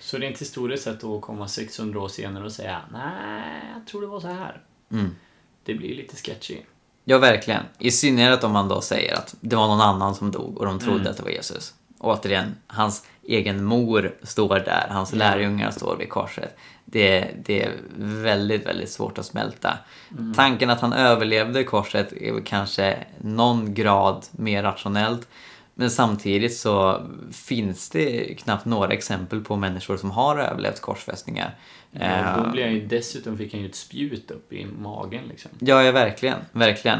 Så 0.00 0.18
rent 0.18 0.38
historiskt 0.40 0.82
sett 0.84 1.04
att 1.04 1.20
komma 1.20 1.48
600 1.48 2.00
år 2.00 2.08
senare 2.08 2.44
och 2.44 2.52
säga 2.52 2.80
nej, 2.92 3.62
jag 3.76 3.86
tror 3.86 4.00
det 4.00 4.06
var 4.06 4.20
så 4.20 4.28
här. 4.28 4.62
Mm. 4.92 5.16
Det 5.64 5.74
blir 5.74 5.96
lite 5.96 6.16
sketchy. 6.16 6.56
Ja, 7.04 7.18
verkligen. 7.18 7.62
I 7.78 7.90
synnerhet 7.90 8.44
om 8.44 8.52
man 8.52 8.68
då 8.68 8.80
säger 8.80 9.14
att 9.14 9.34
det 9.40 9.56
var 9.56 9.66
någon 9.66 9.80
annan 9.80 10.14
som 10.14 10.30
dog 10.30 10.58
och 10.58 10.66
de 10.66 10.78
trodde 10.78 11.00
Mm. 11.00 11.10
att 11.10 11.16
det 11.16 11.22
var 11.22 11.30
Jesus. 11.30 11.74
Återigen, 12.00 12.56
hans 12.66 13.06
egen 13.22 13.64
mor 13.64 14.14
står 14.22 14.54
där, 14.58 14.86
hans 14.90 15.12
Ja. 15.12 15.18
lärjungar 15.18 15.70
står 15.70 15.96
vid 15.96 16.08
korset. 16.08 16.56
Det, 16.84 17.30
det 17.44 17.62
är 17.62 17.72
väldigt, 17.96 18.66
väldigt 18.66 18.90
svårt 18.90 19.18
att 19.18 19.26
smälta. 19.26 19.78
Mm. 20.18 20.34
Tanken 20.34 20.70
att 20.70 20.80
han 20.80 20.92
överlevde 20.92 21.64
korset 21.64 22.12
är 22.12 22.40
kanske 22.44 22.98
någon 23.18 23.74
grad 23.74 24.26
mer 24.30 24.62
rationellt. 24.62 25.28
Men 25.74 25.90
samtidigt 25.90 26.56
så 26.56 27.02
finns 27.32 27.90
det 27.90 28.34
knappt 28.38 28.64
några 28.64 28.92
exempel 28.92 29.40
på 29.40 29.56
människor 29.56 29.96
som 29.96 30.10
har 30.10 30.38
överlevt 30.38 30.80
korsfästningar. 30.80 31.54
Eh, 31.92 32.44
då 32.44 32.50
blir 32.50 32.64
han 32.64 32.72
ju, 32.74 32.86
dessutom 32.86 33.38
fick 33.38 33.52
han 33.52 33.62
ju 33.62 33.68
ett 33.68 33.74
spjut 33.74 34.30
upp 34.30 34.52
i 34.52 34.66
magen 34.66 35.24
liksom. 35.28 35.50
Ja, 35.58 35.82
ja 35.82 35.92
verkligen. 35.92 36.38
verkligen. 36.52 36.98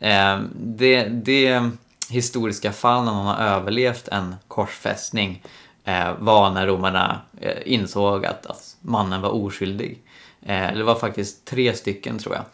Eh, 0.00 0.40
det, 0.54 1.04
det 1.04 1.70
historiska 2.10 2.72
fall 2.72 3.04
när 3.04 3.12
någon 3.12 3.26
har 3.26 3.44
överlevt 3.44 4.08
en 4.08 4.34
korsfästning 4.48 5.42
eh, 5.84 6.12
var 6.18 6.50
när 6.50 6.66
romarna 6.66 7.20
eh, 7.40 7.56
insåg 7.64 8.26
att, 8.26 8.46
att 8.46 8.76
mannen 8.80 9.20
var 9.20 9.30
oskyldig. 9.30 9.98
Eh, 10.42 10.74
det 10.74 10.82
var 10.82 10.94
faktiskt 10.94 11.44
tre 11.44 11.74
stycken 11.74 12.18
tror 12.18 12.34
jag. 12.34 12.44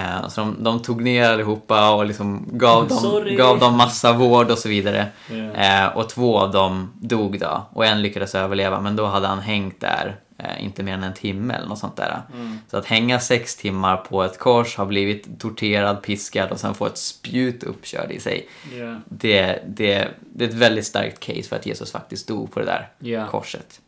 Eh, 0.00 0.28
så 0.28 0.40
de, 0.40 0.56
de 0.64 0.82
tog 0.82 1.02
ner 1.02 1.30
allihopa 1.30 1.90
och 1.94 2.06
liksom 2.06 2.46
gav, 2.52 2.88
dem, 2.88 2.98
Sorry. 2.98 3.36
gav 3.36 3.58
dem 3.58 3.76
massa 3.76 4.12
vård 4.12 4.50
och 4.50 4.58
så 4.58 4.68
vidare. 4.68 5.06
Eh, 5.54 5.96
och 5.96 6.08
två 6.08 6.38
av 6.38 6.52
dem 6.52 6.92
dog 7.00 7.40
då 7.40 7.66
och 7.70 7.86
en 7.86 8.02
lyckades 8.02 8.34
överleva 8.34 8.80
men 8.80 8.96
då 8.96 9.06
hade 9.06 9.26
han 9.26 9.40
hängt 9.40 9.80
där 9.80 10.16
inte 10.60 10.82
mer 10.82 10.94
än 10.94 11.02
en 11.02 11.14
timme 11.14 11.54
eller 11.54 11.66
något 11.68 11.78
sånt 11.78 11.96
där. 11.96 12.22
Mm. 12.34 12.58
Så 12.70 12.76
att 12.76 12.86
hänga 12.86 13.20
sex 13.20 13.56
timmar 13.56 13.96
på 13.96 14.22
ett 14.24 14.38
kors, 14.38 14.76
ha 14.76 14.84
blivit 14.84 15.40
torterad, 15.40 16.02
piskad 16.02 16.50
och 16.50 16.60
sen 16.60 16.74
få 16.74 16.86
ett 16.86 16.98
spjut 16.98 17.64
uppkörd 17.64 18.10
i 18.12 18.20
sig. 18.20 18.48
Ja. 18.78 19.00
Det, 19.08 19.62
det, 19.66 20.08
det 20.20 20.44
är 20.44 20.48
ett 20.48 20.54
väldigt 20.54 20.86
starkt 20.86 21.20
case 21.20 21.42
för 21.42 21.56
att 21.56 21.66
Jesus 21.66 21.92
faktiskt 21.92 22.28
dog 22.28 22.52
på 22.52 22.60
det 22.60 22.66
där 22.66 22.88
Ja. 22.98 23.26
korset. 23.26 23.80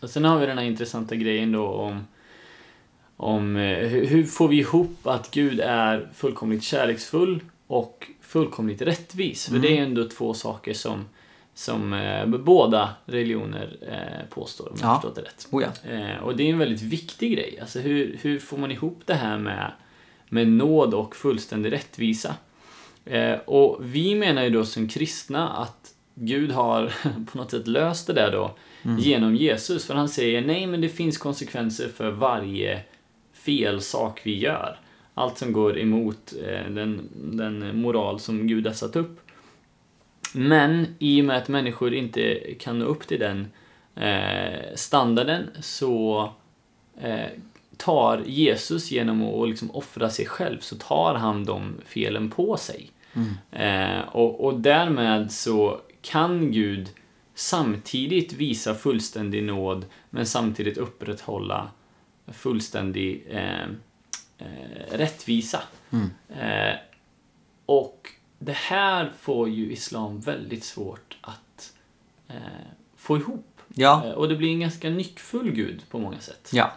Och 0.00 0.10
sen 0.10 0.24
har 0.24 0.38
vi 0.38 0.46
den 0.46 0.58
här 0.58 0.64
intressanta 0.64 1.14
grejen 1.14 1.52
då 1.52 1.66
om, 1.66 2.06
om 3.16 3.56
eh, 3.56 3.88
hur, 3.88 4.24
får 4.24 4.48
vi 4.48 4.56
ihop 4.56 5.06
att 5.06 5.30
Gud 5.30 5.60
är 5.60 6.08
fullkomligt 6.14 6.62
kärleksfull 6.62 7.40
och 7.66 8.06
fullkomligt 8.20 8.82
rättvis? 8.82 9.48
För 9.48 9.58
det 9.58 9.78
är 9.78 9.82
ändå 9.82 10.08
två 10.08 10.34
saker 10.34 10.74
som, 10.74 11.04
som 11.58 11.92
eh, 11.92 12.26
båda 12.26 12.90
religioner 13.06 13.76
eh, 13.88 14.28
påstår, 14.34 14.68
om 14.68 14.76
jag 14.80 14.88
Ja. 14.90 14.94
förstått 14.94 15.14
det 15.14 15.22
rätt. 15.22 15.48
Oh 15.50 15.62
ja. 15.62 15.90
Eh, 15.92 16.22
och 16.22 16.36
det 16.36 16.42
är 16.42 16.50
en 16.52 16.58
väldigt 16.58 16.82
viktig 16.82 17.32
grej. 17.32 17.58
Alltså 17.60 17.78
hur, 17.80 18.18
hur 18.22 18.38
får 18.38 18.58
man 18.58 18.70
ihop 18.70 19.00
det 19.04 19.14
här 19.14 19.38
med, 19.38 19.72
med 20.28 20.48
nåd 20.48 20.94
och 20.94 21.16
fullständig 21.16 21.72
rättvisa? 21.72 22.34
Eh, 23.04 23.34
och 23.44 23.78
vi 23.80 24.14
menar 24.14 24.42
ju 24.42 24.50
då 24.50 24.64
som 24.64 24.88
kristna 24.88 25.48
att 25.48 25.94
Gud 26.14 26.50
har 26.50 26.92
på 27.32 27.38
något 27.38 27.50
sätt 27.50 27.66
löst 27.66 28.06
det 28.06 28.12
där 28.12 28.32
då 28.32 28.54
genom 28.98 29.34
Jesus. 29.36 29.86
För 29.86 29.94
han 29.94 30.08
säger 30.08 30.40
nej 30.42 30.66
men 30.66 30.80
det 30.80 30.88
finns 30.88 31.18
konsekvenser 31.18 31.88
för 31.88 32.10
varje 32.10 32.80
fel 33.32 33.80
sak 33.80 34.20
vi 34.24 34.38
gör. 34.38 34.78
Allt 35.14 35.38
som 35.38 35.52
går 35.52 35.78
emot 35.78 36.32
eh, 36.46 36.70
den, 36.72 37.08
den 37.14 37.80
moral 37.80 38.20
som 38.20 38.46
Gud 38.46 38.66
har 38.66 38.74
satt 38.74 38.96
upp. 38.96 39.20
Men 40.34 40.86
i 40.98 41.20
och 41.20 41.24
med 41.24 41.36
att 41.36 41.48
människor 41.48 41.94
inte 41.94 42.54
kan 42.58 42.78
nå 42.78 42.84
upp 42.84 43.06
till 43.06 43.20
den 43.20 43.48
eh, 43.94 44.74
standarden 44.74 45.50
så 45.60 46.32
eh, 47.00 47.26
tar 47.76 48.22
Jesus 48.26 48.90
genom 48.90 49.22
att 49.22 49.48
liksom 49.48 49.70
offra 49.70 50.10
sig 50.10 50.26
själv 50.26 50.58
så 50.60 50.76
tar 50.76 51.14
han 51.14 51.44
de 51.44 51.74
felen 51.86 52.30
på 52.30 52.56
sig. 52.56 52.90
Eh, 53.50 54.00
och, 54.00 54.44
och 54.44 54.60
därmed 54.60 55.32
så 55.32 55.80
kan 56.02 56.52
Gud 56.52 56.88
samtidigt 57.34 58.32
visa 58.32 58.74
fullständig 58.74 59.44
nåd 59.44 59.86
men 60.10 60.26
samtidigt 60.26 60.78
upprätthålla 60.78 61.70
fullständig 62.32 63.26
eh, 63.30 63.62
eh, 64.38 64.92
rättvisa. 64.92 65.62
Eh, 66.40 66.76
och 67.66 68.08
det 68.38 68.56
här 68.56 69.12
får 69.20 69.48
ju 69.48 69.72
islam 69.72 70.20
väldigt 70.20 70.64
svårt 70.64 71.16
att 71.20 71.72
eh, 72.28 72.34
få 72.96 73.16
ihop. 73.16 73.44
Ja, 73.74 74.02
Eh, 74.06 74.12
och 74.12 74.28
det 74.28 74.36
blir 74.36 74.48
en 74.52 74.60
ganska 74.60 74.90
nyckfull 74.90 75.50
gud 75.50 75.82
på 75.90 75.98
många 75.98 76.20
sätt. 76.20 76.48
ja. 76.52 76.72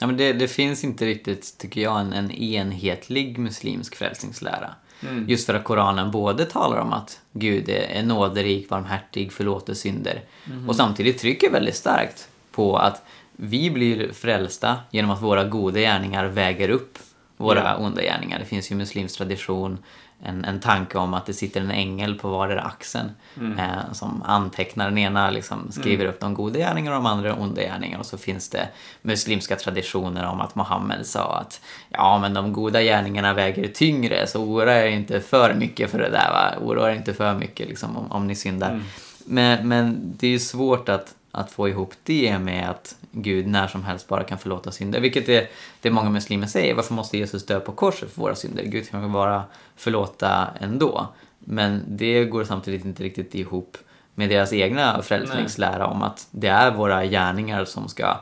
ja 0.00 0.06
men 0.06 0.16
det, 0.16 0.32
det 0.32 0.48
finns 0.48 0.84
inte 0.84 1.06
riktigt, 1.06 1.58
tycker 1.58 1.80
jag, 1.80 2.00
en, 2.00 2.12
en 2.12 2.30
enhetlig 2.30 3.38
muslimsk 3.38 3.96
frälsningslära. 3.96 4.74
Mm. 5.02 5.28
Just 5.28 5.46
för 5.46 5.54
att 5.54 5.64
Koranen 5.64 6.10
både 6.10 6.44
talar 6.44 6.78
om 6.80 6.92
att 6.92 7.20
Gud 7.32 7.68
är, 7.68 7.74
är 7.80 8.02
nåderik, 8.02 8.68
barmhärtig, 8.68 9.32
förlåter 9.32 9.74
synder 9.74 10.20
och 10.68 10.76
samtidigt 10.76 11.18
trycker 11.18 11.50
väldigt 11.50 11.76
starkt 11.76 12.28
på 12.50 12.76
att 12.76 13.02
vi 13.32 13.70
blir 13.70 14.12
frälsta 14.12 14.76
genom 14.90 15.10
att 15.10 15.22
våra 15.22 15.44
goda 15.44 15.80
gärningar 15.80 16.24
väger 16.26 16.68
upp 16.68 16.98
våra 17.36 17.62
Ja. 17.62 17.76
onda 17.76 18.02
gärningar. 18.02 18.38
Det 18.38 18.44
finns 18.44 18.70
ju 18.70 18.74
muslimsk 18.74 19.16
tradition 19.16 19.78
en, 20.22 20.44
en 20.44 20.60
tanke 20.60 20.98
om 20.98 21.14
att 21.14 21.26
det 21.26 21.34
sitter 21.34 21.60
en 21.60 21.70
ängel 21.70 22.14
på 22.14 22.28
vardera 22.28 22.62
axeln 22.62 23.10
eh, 23.58 23.92
som 23.92 24.22
antecknar 24.22 24.84
den 24.84 24.98
ena, 24.98 25.30
liksom 25.30 25.72
skriver 25.72 26.04
upp 26.04 26.20
de 26.20 26.34
goda 26.34 26.58
gärningarna 26.58 26.96
och 26.96 27.02
de 27.02 27.08
andra 27.08 27.34
onda 27.34 27.62
gärningarna. 27.62 28.00
Och 28.00 28.06
så 28.06 28.18
finns 28.18 28.48
det 28.48 28.68
muslimska 29.02 29.56
traditioner 29.56 30.26
om 30.26 30.40
att 30.40 30.54
Mohammed 30.54 31.06
sa 31.06 31.38
att 31.38 31.60
ja, 31.88 32.18
men 32.18 32.34
de 32.34 32.52
goda 32.52 32.82
gärningarna 32.82 33.34
väger 33.34 33.68
tyngre, 33.68 34.26
så 34.26 34.42
oroa 34.42 34.84
er 34.84 34.86
inte 34.86 35.20
för 35.20 35.54
mycket 35.54 35.90
för 35.90 35.98
det 35.98 36.10
där, 36.10 36.30
va? 36.30 36.66
oroa 36.66 36.90
er 36.90 36.96
inte 36.96 37.14
för 37.14 37.34
mycket 37.34 37.68
liksom, 37.68 37.96
om, 37.96 38.12
om 38.12 38.26
ni 38.26 38.34
syndar. 38.34 38.82
Men, 39.24 39.68
men 39.68 40.12
det 40.16 40.26
är 40.26 40.30
ju 40.30 40.38
svårt 40.38 40.88
att, 40.88 41.14
att 41.36 41.50
få 41.50 41.68
ihop 41.68 41.94
det 42.02 42.38
med 42.38 42.70
att 42.70 42.96
Gud 43.10 43.46
när 43.46 43.66
som 43.66 43.84
helst 43.84 44.08
bara 44.08 44.24
kan 44.24 44.38
förlåta 44.38 44.72
synder. 44.72 45.00
Vilket 45.00 45.28
är 45.28 45.48
det 45.80 45.90
många 45.90 46.10
muslimer 46.10 46.46
säger. 46.46 46.74
Varför 46.74 46.94
måste 46.94 47.18
Jesus 47.18 47.46
dö 47.46 47.60
på 47.60 47.72
korset 47.72 48.10
för 48.10 48.20
våra 48.20 48.34
synder? 48.34 48.64
Gud 48.64 48.90
kan 48.90 49.12
bara 49.12 49.42
förlåta 49.76 50.48
ändå. 50.60 51.08
Men 51.38 51.82
det 51.88 52.24
går 52.24 52.44
samtidigt 52.44 52.84
inte 52.84 53.02
riktigt 53.02 53.34
ihop 53.34 53.78
med 54.14 54.28
deras 54.28 54.52
egna 54.52 55.02
frälsningslära 55.02 55.86
om 55.86 56.02
att 56.02 56.28
det 56.30 56.48
är 56.48 56.70
våra 56.70 57.04
gärningar 57.04 57.64
som 57.64 57.88
ska 57.88 58.16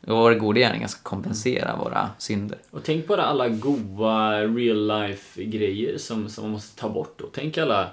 våra 0.00 0.34
goda 0.34 0.60
gärningar 0.60 0.88
ska 0.88 1.02
kompensera 1.02 1.76
våra 1.76 2.10
synder. 2.18 2.58
Och 2.70 2.84
tänk 2.84 3.06
bara 3.06 3.22
alla 3.22 3.48
goa 3.48 4.40
real 4.40 4.86
life 4.86 5.44
grejer 5.44 5.98
som, 5.98 6.28
som 6.28 6.44
man 6.44 6.50
måste 6.50 6.80
ta 6.80 6.88
bort 6.88 7.18
då. 7.18 7.26
Tänk 7.34 7.58
alla, 7.58 7.90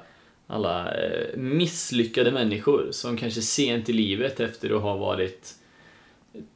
alla 0.48 0.92
eh, 0.96 1.38
misslyckade 1.38 2.32
människor 2.32 2.88
som 2.92 3.18
kanske 3.18 3.42
sent 3.42 3.90
i 3.90 3.94
livet 3.94 4.40
efter 4.40 4.76
att 4.76 4.82
ha 4.82 4.98
varit 4.98 5.54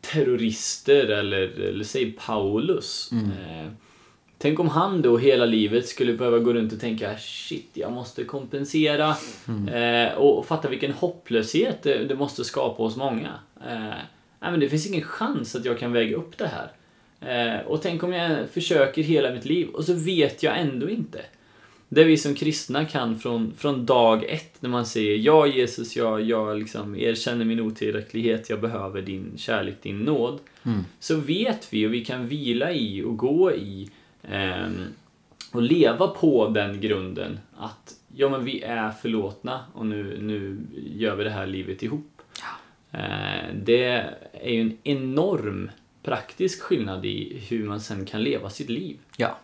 terrorister 0.02 1.06
eller, 1.06 1.60
eller 1.62 1.84
säg 1.84 2.12
Paulus. 2.12 3.10
Eh, 3.12 3.72
tänk 4.38 4.60
om 4.60 4.70
han 4.70 5.02
då 5.02 5.18
hela 5.18 5.46
livet 5.46 5.88
skulle 5.88 6.14
behöva 6.14 6.40
gå 6.40 6.54
runt 6.54 6.74
och 6.74 6.80
tänka 6.80 7.18
shit, 7.18 7.70
jag 7.74 7.92
måste 7.92 8.24
kompensera. 8.24 9.16
Eh, 9.74 10.14
och, 10.14 10.38
och 10.38 10.46
fatta 10.46 10.70
vilken 10.70 10.92
hopplöshet 10.92 11.84
det, 11.84 12.04
det 12.04 12.16
måste 12.16 12.44
skapa 12.44 12.84
hos 12.84 12.96
många. 12.96 13.34
Eh, 13.66 13.96
nej, 14.40 14.52
men 14.52 14.60
det 14.60 14.70
finns 14.70 14.88
ingen 14.88 15.04
chans 15.04 15.56
att 15.56 15.66
jag 15.66 15.80
kan 15.80 15.94
väga 15.94 16.16
upp 16.16 16.38
det 16.38 16.48
här. 16.48 16.72
Eh, 17.22 17.68
och 17.68 17.82
tänk 17.82 18.04
om 18.04 18.14
jag 18.14 18.50
försöker 18.50 19.02
hela 19.04 19.32
mitt 19.32 19.46
liv 19.46 19.68
och 19.68 19.84
så 19.84 19.94
vet 19.94 20.44
jag 20.44 20.60
ändå 20.60 20.90
inte. 20.90 21.22
Det 21.94 22.04
vi 22.04 22.18
som 22.18 22.36
kristna 22.36 22.86
kan 22.86 23.20
från, 23.20 23.54
från 23.58 23.86
dag 23.86 24.24
ett 24.30 24.62
när 24.62 24.70
man 24.70 24.86
säger 24.86 25.18
Ja 25.18 25.48
Jesus, 25.48 25.96
jag, 25.96 26.22
jag 26.22 26.60
liksom 26.60 26.96
erkänner 26.96 27.46
min 27.46 27.60
otillräcklighet, 27.60 28.50
jag 28.50 28.62
behöver 28.62 29.02
din 29.02 29.34
kärlek, 29.38 29.76
din 29.82 30.00
nåd. 30.00 30.40
Mm. 30.66 30.86
Så 31.00 31.16
vet 31.16 31.74
vi 31.74 31.88
och 31.88 31.94
vi 31.94 32.06
kan 32.06 32.28
vila 32.28 32.72
i 32.72 33.04
och 33.04 33.18
gå 33.18 33.52
i 33.52 33.90
ehm, 34.24 34.74
och 35.52 35.62
leva 35.62 36.08
på 36.08 36.48
den 36.48 36.82
grunden 36.82 37.40
att 37.58 37.96
ja 38.16 38.30
men 38.30 38.46
vi 38.46 38.62
är 38.62 38.92
förlåtna 38.92 39.66
och 39.74 39.86
nu, 39.86 40.18
nu 40.22 40.58
gör 40.96 41.16
vi 41.16 41.24
det 41.24 41.30
här 41.30 41.48
livet 41.48 41.84
ihop. 41.84 42.22
Eh, 42.92 43.56
det 43.56 43.84
är 44.34 44.50
ju 44.50 44.62
en 44.62 44.78
enorm 44.84 45.72
praktisk 46.04 46.62
skillnad 46.62 47.06
i 47.06 47.42
hur 47.50 47.68
man 47.68 47.80
sen 47.80 48.06
kan 48.06 48.24
leva 48.24 48.50
sitt 48.50 48.70
liv. 48.70 48.98
Ja. 49.18 49.38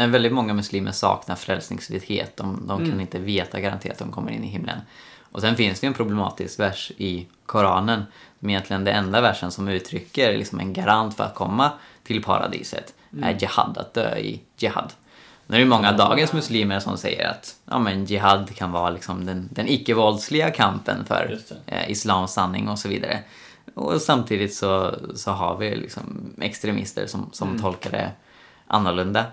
När 0.00 0.08
väldigt 0.08 0.32
många 0.32 0.54
muslimer 0.54 0.92
saknar 0.92 1.36
frälsningsvisshet. 1.36 2.36
De, 2.36 2.66
de 2.66 2.78
kan 2.78 2.86
Mm. 2.86 3.00
inte 3.00 3.18
veta 3.18 3.60
garanterat 3.60 3.92
att 3.92 3.98
de 3.98 4.12
kommer 4.12 4.32
in 4.32 4.44
i 4.44 4.46
himlen. 4.46 4.78
Och 5.32 5.40
sen 5.40 5.56
finns 5.56 5.80
det 5.80 5.84
ju 5.86 5.88
en 5.88 5.94
problematisk 5.94 6.58
vers 6.60 6.92
i 6.96 7.26
Koranen. 7.46 8.02
Som 8.38 8.50
egentligen 8.50 8.84
den 8.84 8.94
enda 8.96 9.20
versen 9.20 9.50
som 9.50 9.68
uttrycker 9.68 10.38
liksom 10.38 10.60
en 10.60 10.72
garant 10.72 11.16
för 11.16 11.24
att 11.24 11.34
komma 11.34 11.70
till 12.04 12.22
paradiset. 12.22 12.94
Mm. 13.12 13.24
Är 13.24 13.38
jihad, 13.40 13.78
att 13.78 13.94
dö 13.94 14.16
i 14.18 14.40
jihad. 14.56 14.92
Nu 15.46 15.56
är 15.56 15.60
det 15.60 15.66
många 15.66 15.90
av 15.90 15.96
dagens 15.96 16.32
muslimer 16.32 16.80
som 16.80 16.96
säger 16.98 17.28
att 17.28 17.56
ja, 17.64 17.78
men 17.78 18.04
jihad 18.04 18.54
kan 18.56 18.72
vara 18.72 18.90
liksom 18.90 19.26
den, 19.26 19.48
den 19.52 19.68
icke-våldsliga 19.68 20.50
kampen 20.50 21.04
för 21.04 21.38
eh, 21.66 21.90
islams 21.90 22.32
sanning 22.32 22.68
och 22.68 22.78
så 22.78 22.88
vidare. 22.88 23.18
Och 23.74 24.00
samtidigt 24.02 24.54
så, 24.54 24.94
så 25.14 25.30
har 25.30 25.56
vi 25.56 25.76
liksom 25.76 26.34
extremister 26.40 27.06
som, 27.06 27.28
som 27.32 27.48
Mm. 27.48 27.62
tolkar 27.62 27.90
det 27.90 28.10
annorlunda. 28.70 29.24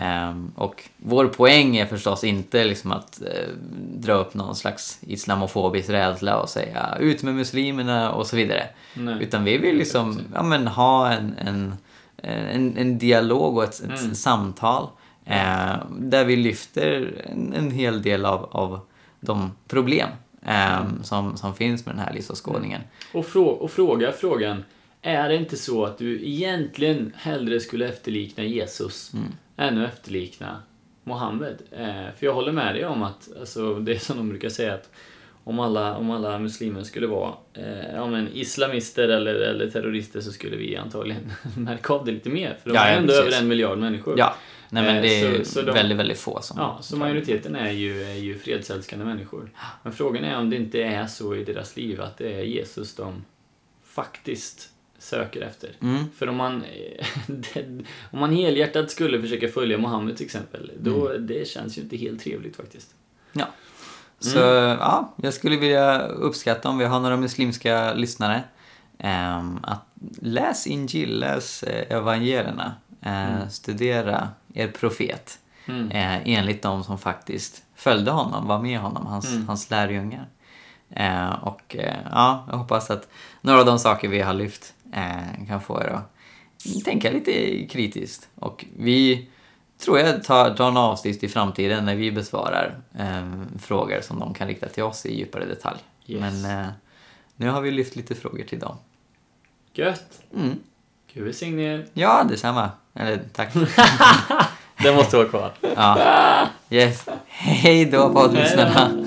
Ehm, 0.00 0.52
och 0.56 0.82
vår 0.96 1.26
poäng 1.26 1.76
är 1.76 1.86
förstås 1.86 2.24
inte 2.24 2.64
liksom 2.64 2.92
att 2.92 3.20
eh, 3.22 3.48
dra 3.96 4.12
upp 4.12 4.34
någon 4.34 4.56
slags 4.56 4.98
islamofobisk 5.02 5.88
rädsla 5.90 6.36
och 6.42 6.48
säga 6.48 6.96
ut 7.00 7.22
med 7.22 7.34
muslimerna 7.34 8.12
och 8.12 8.26
så 8.26 8.36
vidare. 8.36 8.66
Nej. 8.94 9.16
Utan 9.22 9.44
vi 9.44 9.58
vill 9.58 9.76
liksom 9.76 10.20
ja, 10.34 10.42
men, 10.42 10.66
ha 10.66 11.12
en, 11.12 11.34
en, 11.38 11.74
en, 12.22 12.76
en 12.76 12.98
dialog 12.98 13.56
och 13.56 13.64
ett, 13.64 13.80
ett 13.80 14.00
Mm. 14.02 14.14
samtal 14.14 14.86
eh, 15.24 15.72
där 15.98 16.24
vi 16.24 16.36
lyfter 16.36 17.12
en, 17.30 17.52
en 17.56 17.70
hel 17.70 18.02
del 18.02 18.24
av, 18.24 18.48
av 18.52 18.80
de 19.20 19.52
problem 19.68 20.08
eh, 20.46 20.78
Mm. 20.78 21.02
som, 21.04 21.36
som 21.36 21.54
finns 21.54 21.86
med 21.86 21.94
den 21.94 22.04
här 22.04 22.12
livsåskådningen. 22.12 22.80
Och, 23.14 23.26
frå 23.26 23.44
och 23.46 23.70
fråga 23.70 24.12
frågan, 24.12 24.64
är 25.02 25.28
det 25.28 25.36
inte 25.36 25.56
så 25.56 25.84
att 25.84 25.98
du 25.98 26.26
egentligen 26.26 27.12
hellre 27.16 27.60
skulle 27.60 27.88
efterlikna 27.88 28.44
Jesus 28.44 29.12
än 29.56 29.78
att 29.78 29.92
efterlikna 29.92 30.62
Mohammed? 31.04 31.62
Eh, 31.70 31.86
för 32.18 32.26
jag 32.26 32.34
håller 32.34 32.52
med 32.52 32.74
dig 32.74 32.84
om 32.86 33.02
att, 33.02 33.28
alltså, 33.40 33.74
det 33.74 33.92
är 33.92 33.98
som 33.98 34.16
de 34.16 34.28
brukar 34.28 34.48
säga 34.48 34.74
att 34.74 34.90
om 35.44 35.60
alla, 35.60 35.96
om 35.96 36.10
alla 36.10 36.38
muslimer 36.38 36.82
skulle 36.82 37.06
vara 37.06 37.34
eh, 37.54 37.94
ja, 37.94 38.06
men 38.06 38.28
islamister 38.34 39.08
eller, 39.08 39.34
eller 39.34 39.70
terrorister 39.70 40.20
så 40.20 40.32
skulle 40.32 40.56
vi 40.56 40.76
antagligen 40.76 41.32
märka 41.56 41.92
av 41.92 42.04
det 42.04 42.12
lite 42.12 42.28
mer. 42.28 42.58
För 42.62 42.70
de 42.70 42.76
Ja, 42.76 42.84
är 42.84 42.92
ja, 42.92 42.98
ändå 42.98 43.12
precis. 43.12 43.26
över 43.34 43.42
en 43.42 43.48
miljard 43.48 43.78
människor. 43.78 44.18
Ja, 44.18 44.34
nej 44.70 44.82
men 44.82 44.96
Eh, 44.96 45.02
det 45.02 45.20
är 45.20 45.38
så- 45.38 45.50
så 45.50 45.62
de- 45.62 45.72
väldigt, 45.72 45.98
väldigt 45.98 46.18
få 46.18 46.42
som... 46.42 46.58
Ja, 46.58 46.78
så 46.82 46.96
majoriteten 46.96 47.56
är 47.56 47.70
ju, 47.70 48.02
är 48.02 48.14
ju 48.14 48.38
fredsälskande 48.38 49.04
människor. 49.04 49.50
Men 49.82 49.92
frågan 49.92 50.24
är 50.24 50.36
om 50.38 50.50
det 50.50 50.56
inte 50.56 50.82
är 50.82 51.06
så 51.06 51.34
i 51.34 51.44
deras 51.44 51.76
liv 51.76 52.00
att 52.00 52.18
det 52.18 52.32
är 52.34 52.42
Jesus 52.42 52.94
de 52.94 53.24
faktiskt 53.84 54.68
söker 55.00 55.40
efter. 55.40 55.70
Mm. 55.82 56.04
För 56.16 56.28
om 56.28 56.36
man, 56.36 56.64
om 58.10 58.18
man 58.20 58.32
helhjärtat 58.32 58.90
skulle 58.90 59.20
försöka 59.20 59.48
följa 59.48 59.78
Mohammed 59.78 60.16
till 60.16 60.26
exempel, 60.26 60.72
då 60.80 61.08
Mm. 61.08 61.26
det 61.26 61.48
känns 61.48 61.78
ju 61.78 61.82
inte 61.82 61.96
helt 61.96 62.20
trevligt 62.20 62.56
faktiskt. 62.56 62.94
Ja. 63.32 63.46
Så 64.18 64.38
Mm. 64.38 64.78
ja, 64.80 65.14
jag 65.22 65.34
skulle 65.34 65.56
vilja 65.56 65.98
uppskatta 66.02 66.68
om 66.68 66.78
vi 66.78 66.84
har 66.84 67.00
några 67.00 67.16
muslimska 67.16 67.92
lyssnare. 67.94 68.42
ehm, 69.02 69.58
att 69.62 69.84
läs 70.22 70.66
Injil, 70.66 71.18
läs 71.20 71.62
eh, 71.62 71.96
evangelierna. 71.96 72.74
Eh, 73.02 73.48
Studera 73.48 74.28
er 74.54 74.68
profet. 74.68 75.38
Mm. 75.66 75.90
Eh, 75.90 76.28
enligt 76.38 76.62
de 76.62 76.84
som 76.84 76.98
faktiskt 76.98 77.62
följde 77.74 78.10
honom, 78.10 78.46
var 78.46 78.58
med 78.58 78.78
honom, 78.80 79.06
hans, 79.06 79.30
Mm. 79.32 79.48
hans 79.48 79.70
lärjungar. 79.70 80.28
Eh, 80.90 81.30
och 81.30 81.76
eh, 81.76 81.96
ja, 82.10 82.46
jag 82.50 82.58
hoppas 82.58 82.90
att 82.90 83.08
några 83.40 83.60
av 83.60 83.66
de 83.66 83.78
saker 83.78 84.08
vi 84.08 84.20
har 84.20 84.34
lyft 84.34 84.74
eh, 84.79 84.79
kan 85.48 85.60
få 85.60 85.80
er 85.82 85.86
att 85.86 86.84
tänka 86.84 87.10
lite 87.10 87.66
kritiskt. 87.66 88.28
Och 88.34 88.64
vi 88.76 89.28
tror 89.78 89.98
jag 89.98 90.24
tar, 90.24 90.54
tar 90.54 90.68
en 90.68 90.76
avsnitt 90.76 91.24
i 91.24 91.28
framtiden 91.28 91.84
när 91.84 91.94
vi 91.94 92.12
besvarar 92.12 92.78
eh, 92.98 93.58
frågor 93.58 94.00
som 94.00 94.18
de 94.18 94.34
kan 94.34 94.48
rikta 94.48 94.68
till 94.68 94.82
oss 94.82 95.06
i 95.06 95.18
djupare 95.18 95.44
detalj. 95.44 95.78
Yes. 96.06 96.20
Men 96.20 96.60
eh, 96.60 96.66
nu 97.36 97.48
har 97.48 97.60
vi 97.60 97.70
lyft 97.70 97.96
lite 97.96 98.14
frågor 98.14 98.44
till 98.44 98.58
dem. 98.58 98.76
Gött! 99.72 100.22
Mm. 100.34 100.58
Gud 101.14 101.24
välsigne 101.24 101.62
er. 101.62 101.86
Ja, 101.92 102.24
detsamma. 102.28 102.70
Eller 102.94 103.20
tack. 103.32 103.54
Det 104.82 104.94
måste 104.94 105.16
vara 105.16 105.28
kvar. 105.28 105.52
Ja. 105.76 106.48
Yes. 106.70 107.06
Hej 107.26 107.84
då 107.84 108.12
poddlyssnarna. 108.12 108.99